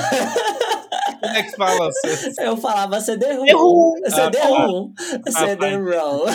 [1.22, 1.90] Como é que fala?
[2.38, 3.96] Eu falava CD-ROM.
[4.10, 4.94] CD-ROM.
[5.28, 6.26] CD-ROM.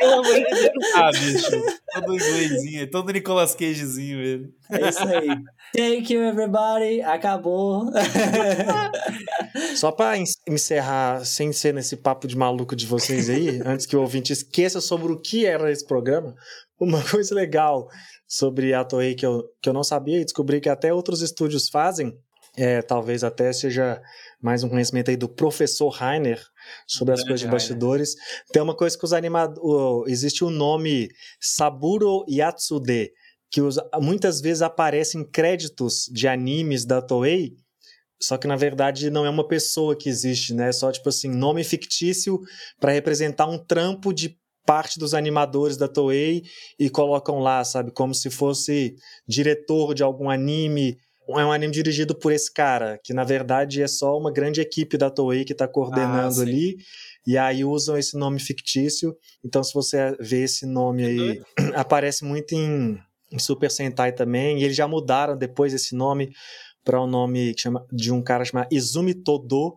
[0.00, 0.94] Pelo amor de Deus.
[0.96, 1.62] Ah, bicho.
[1.92, 4.54] Todo inglesinho, todo Nicolas Cagezinho ele.
[4.70, 5.28] É isso aí.
[5.76, 7.02] Thank you, everybody.
[7.02, 7.90] Acabou.
[9.76, 10.14] Só pra
[10.48, 14.80] encerrar, sem ser nesse papo de maluco de vocês aí, antes que o ouvinte esqueça
[14.80, 16.34] sobre o que era esse programa,
[16.80, 17.88] uma coisa legal
[18.26, 21.68] sobre a Toei que eu, que eu não sabia e descobri que até outros estúdios
[21.68, 22.16] fazem,
[22.56, 24.00] é, talvez até seja
[24.42, 26.42] mais um conhecimento aí do professor Rainer
[26.86, 28.14] sobre as coisas de bastidores.
[28.52, 30.12] Tem uma coisa que os animadores.
[30.12, 31.08] Existe o um nome
[31.40, 33.12] Saburo Yatsude,
[33.50, 37.54] que os, muitas vezes aparece em créditos de animes da Toei,
[38.22, 40.68] só que na verdade não é uma pessoa que existe, né?
[40.68, 42.40] É só tipo assim, nome fictício
[42.78, 46.42] para representar um trampo de parte dos animadores da Toei
[46.78, 48.94] e colocam lá, sabe, como se fosse
[49.26, 50.96] diretor de algum anime
[51.38, 54.96] é um anime dirigido por esse cara, que na verdade é só uma grande equipe
[54.96, 56.76] da Toei que está coordenando ah, ali.
[57.26, 59.14] E aí usam esse nome fictício.
[59.44, 61.42] Então, se você vê esse nome aí,
[61.74, 62.98] aparece muito em,
[63.30, 64.58] em, Super Sentai também.
[64.58, 66.30] E eles já mudaram depois esse nome
[66.84, 69.76] para um nome chama, de um cara chamado Izumi Todo,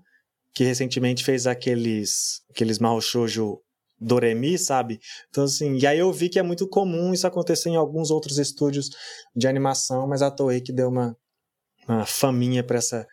[0.53, 3.59] que recentemente fez aqueles, aqueles Mahou Shoujo
[3.99, 4.99] Doremi, sabe?
[5.29, 8.37] Então, assim, e aí eu vi que é muito comum isso acontecer em alguns outros
[8.37, 8.89] estúdios
[9.35, 11.15] de animação, mas a Toei que deu uma,
[11.88, 13.05] uma faminha para essa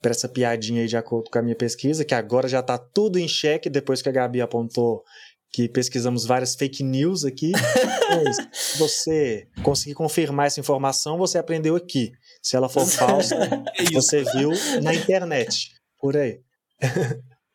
[0.00, 3.18] para essa piadinha aí de acordo com a minha pesquisa, que agora já está tudo
[3.18, 5.02] em xeque depois que a Gabi apontou
[5.54, 7.52] que pesquisamos várias fake news aqui.
[8.10, 12.10] Mas, se você conseguir confirmar essa informação, você aprendeu aqui.
[12.42, 14.50] Se ela for falsa, é você viu
[14.82, 15.70] na internet.
[16.00, 16.40] Por aí.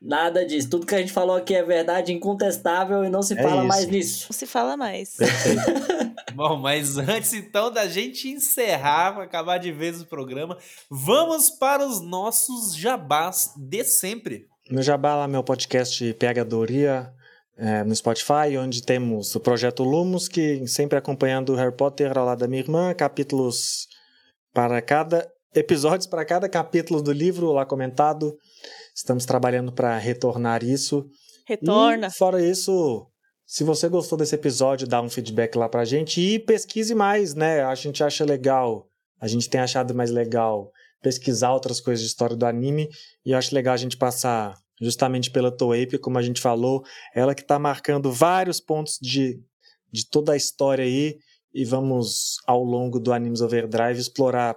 [0.01, 0.70] Nada disso.
[0.70, 3.67] Tudo que a gente falou aqui é verdade incontestável e não se é fala isso.
[3.67, 4.28] mais nisso.
[4.30, 5.17] Não se fala mais.
[6.36, 10.57] Bom, mas antes então da gente encerrar, acabar de vez o programa,
[10.89, 14.47] vamos para os nossos jabás de sempre.
[14.69, 17.11] Meu jabá lá, meu podcast Pegadoria
[17.57, 22.25] é, no Spotify, onde temos o projeto Lumos, que sempre acompanhando o Harry Potter ao
[22.25, 23.88] lado da minha irmã, capítulos
[24.53, 28.38] para cada episódios para cada capítulo do livro lá comentado.
[28.95, 31.05] Estamos trabalhando para retornar isso.
[31.47, 32.07] Retorna.
[32.07, 33.07] E, fora isso,
[33.52, 37.63] se você gostou desse episódio, dá um feedback lá pra gente e pesquise mais, né?
[37.63, 38.88] A gente acha legal,
[39.20, 40.71] a gente tem achado mais legal
[41.01, 42.88] pesquisar outras coisas de história do anime
[43.26, 46.84] e eu acho legal a gente passar justamente pela Toei, como a gente falou,
[47.16, 49.42] ela que está marcando vários pontos de,
[49.92, 51.17] de toda a história aí
[51.51, 54.55] e vamos ao longo do Animes Overdrive explorar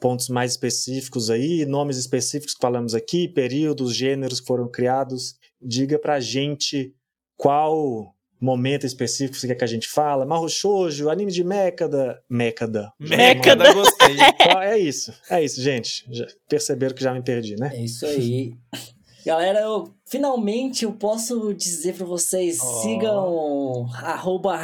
[0.00, 5.34] pontos mais específicos aí, nomes específicos que falamos aqui, períodos, gêneros que foram criados.
[5.60, 6.94] Diga pra gente
[7.36, 10.24] qual momento específico você quer que a gente fala.
[10.24, 12.22] Marro Shoujo, anime de Mécada.
[12.28, 12.92] Mécada.
[12.98, 14.16] Mécada, gostei.
[14.60, 16.04] É isso, é isso, gente.
[16.10, 17.70] Já perceberam que já me perdi, né?
[17.74, 18.52] É isso aí.
[19.24, 22.82] Galera, eu Finalmente eu posso dizer para vocês, oh.
[22.82, 24.58] sigam arroba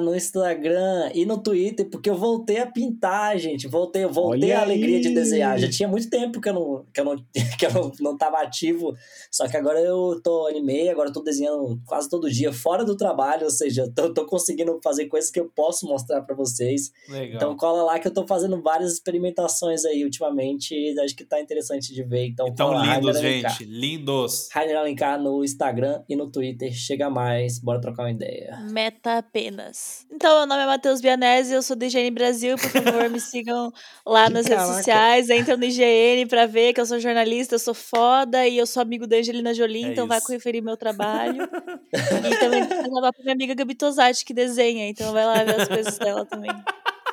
[0.00, 3.66] no Instagram e no Twitter, porque eu voltei a pintar, gente.
[3.66, 5.02] Voltei, voltei Olha a alegria aí.
[5.02, 5.58] de desenhar.
[5.58, 7.16] Já tinha muito tempo que eu não, que eu não,
[7.58, 8.94] que eu não, não tava ativo,
[9.28, 12.96] só que agora eu tô animei, agora eu tô desenhando quase todo dia, fora do
[12.96, 16.92] trabalho, ou seja, tô, tô conseguindo fazer coisas que eu posso mostrar para vocês.
[17.08, 17.34] Legal.
[17.34, 21.40] Então cola lá que eu tô fazendo várias experimentações aí ultimamente, e acho que tá
[21.40, 22.28] interessante de ver.
[22.28, 24.43] Então, então lindos, gente, lindos.
[24.52, 26.72] Rainer Alencar no Instagram e no Twitter.
[26.72, 28.58] Chega mais, bora trocar uma ideia.
[28.70, 30.06] Meta apenas.
[30.10, 32.56] Então, meu nome é Matheus Bianese, eu sou do IGN Brasil.
[32.56, 33.72] Por favor, me sigam
[34.06, 34.62] lá nas Caraca.
[34.62, 35.30] redes sociais.
[35.30, 38.82] Entra no IGN pra ver que eu sou jornalista, eu sou foda e eu sou
[38.82, 40.08] amigo da Angelina Jolie, é então isso.
[40.08, 41.42] vai conferir meu trabalho.
[41.92, 45.68] e também vou pra minha amiga Gabi Tosati, que desenha, então vai lá ver as
[45.68, 46.50] coisas dela também.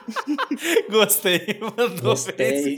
[0.89, 2.77] Gostei, mandou Gostei.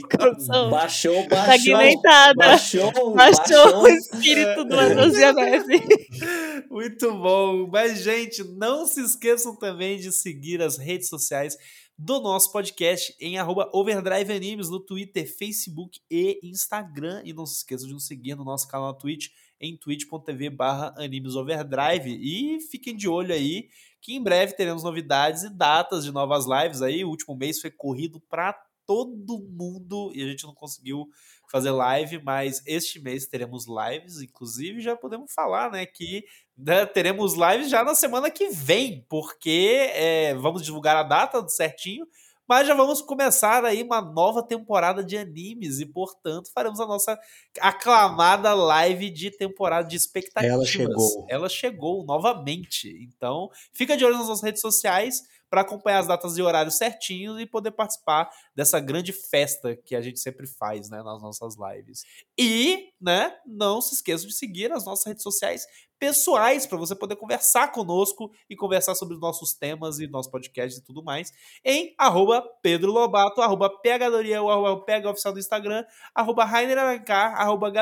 [0.70, 1.26] Baixou, baixou.
[1.28, 2.34] Fragmentada.
[2.34, 5.82] Baixou, baixou, baixou o espírito do Neve.
[6.70, 7.68] Muito bom.
[7.70, 11.56] Mas, gente, não se esqueçam também de seguir as redes sociais
[11.96, 17.22] do nosso podcast em arroba Overdrive Animes no Twitter, Facebook e Instagram.
[17.24, 19.28] E não se esqueçam de nos seguir no nosso canal na Twitch
[19.60, 22.18] em twitch.tv barra animesoverdrive.
[22.20, 23.68] E fiquem de olho aí
[24.04, 27.02] que em breve teremos novidades e datas de novas lives aí.
[27.02, 28.52] O último mês foi corrido para
[28.84, 31.08] todo mundo e a gente não conseguiu
[31.50, 36.22] fazer live, mas este mês teremos lives, inclusive já podemos falar, né, que
[36.54, 42.06] né, teremos lives já na semana que vem, porque é, vamos divulgar a data certinho,
[42.48, 47.18] mas já vamos começar aí uma nova temporada de animes e, portanto, faremos a nossa
[47.60, 50.54] aclamada live de temporada de expectativas.
[50.54, 51.26] Ela chegou.
[51.28, 52.88] Ela chegou novamente.
[53.02, 55.22] Então, fica de olho nas nossas redes sociais
[55.54, 60.00] para acompanhar as datas e horários certinhos e poder participar dessa grande festa que a
[60.00, 62.02] gente sempre faz, né, nas nossas lives.
[62.36, 65.64] E, né, não se esqueçam de seguir as nossas redes sociais
[65.96, 70.80] pessoais para você poder conversar conosco e conversar sobre os nossos temas e nosso podcast
[70.80, 71.32] e tudo mais
[71.64, 77.72] em arroba Pedro Lobato, arroba PHDoriel, arroba PH Oficial do Instagram, arroba Rainer Alencar, arroba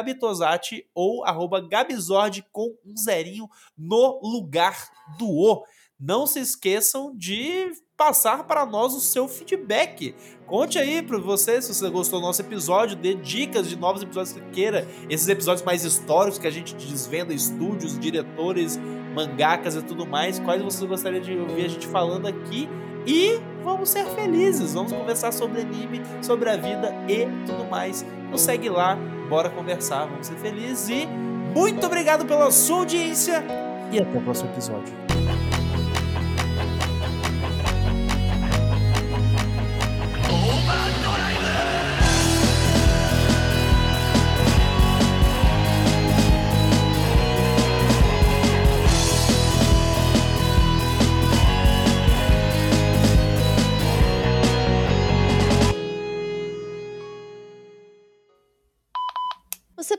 [0.94, 5.64] ou arroba Gabizord com um zerinho no lugar do O.
[6.04, 10.16] Não se esqueçam de passar para nós o seu feedback.
[10.48, 14.32] Conte aí para você se você gostou do nosso episódio, dê dicas de novos episódios
[14.32, 18.76] que queira, esses episódios mais históricos que a gente desvenda estúdios, diretores,
[19.14, 20.40] mangakas e tudo mais.
[20.40, 22.68] Quais você gostaria de ouvir a gente falando aqui?
[23.06, 28.04] E vamos ser felizes, vamos conversar sobre anime, sobre a vida e tudo mais.
[28.28, 28.98] Nos segue lá,
[29.28, 31.06] bora conversar, vamos ser felizes e
[31.54, 33.44] muito obrigado pela sua audiência
[33.92, 34.92] e até o próximo episódio.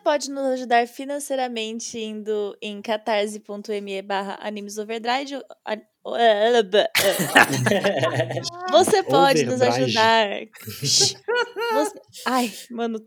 [0.04, 5.42] Pode nos ajudar financeiramente indo em catarse.me barra animesoverdrive.
[8.72, 10.28] Você pode nos ajudar.
[12.26, 13.00] Ai, mano,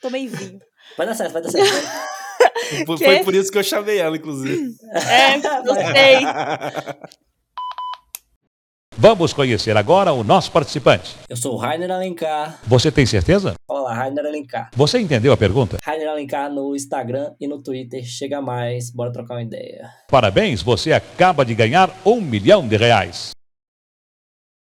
[0.00, 0.58] tomei vinho.
[0.96, 2.18] Vai dar certo, vai dar certo.
[2.86, 4.74] Foi por isso que eu chamei ela, inclusive.
[4.94, 6.24] É, eu sei.
[9.00, 11.14] Vamos conhecer agora o nosso participante.
[11.28, 12.58] Eu sou o Rainer Alencar.
[12.66, 13.54] Você tem certeza?
[13.68, 14.70] Olá, Rainer Alencar.
[14.74, 15.78] Você entendeu a pergunta?
[15.84, 18.02] Rainer Alencar no Instagram e no Twitter.
[18.04, 19.88] Chega mais, bora trocar uma ideia.
[20.08, 23.30] Parabéns, você acaba de ganhar um milhão de reais.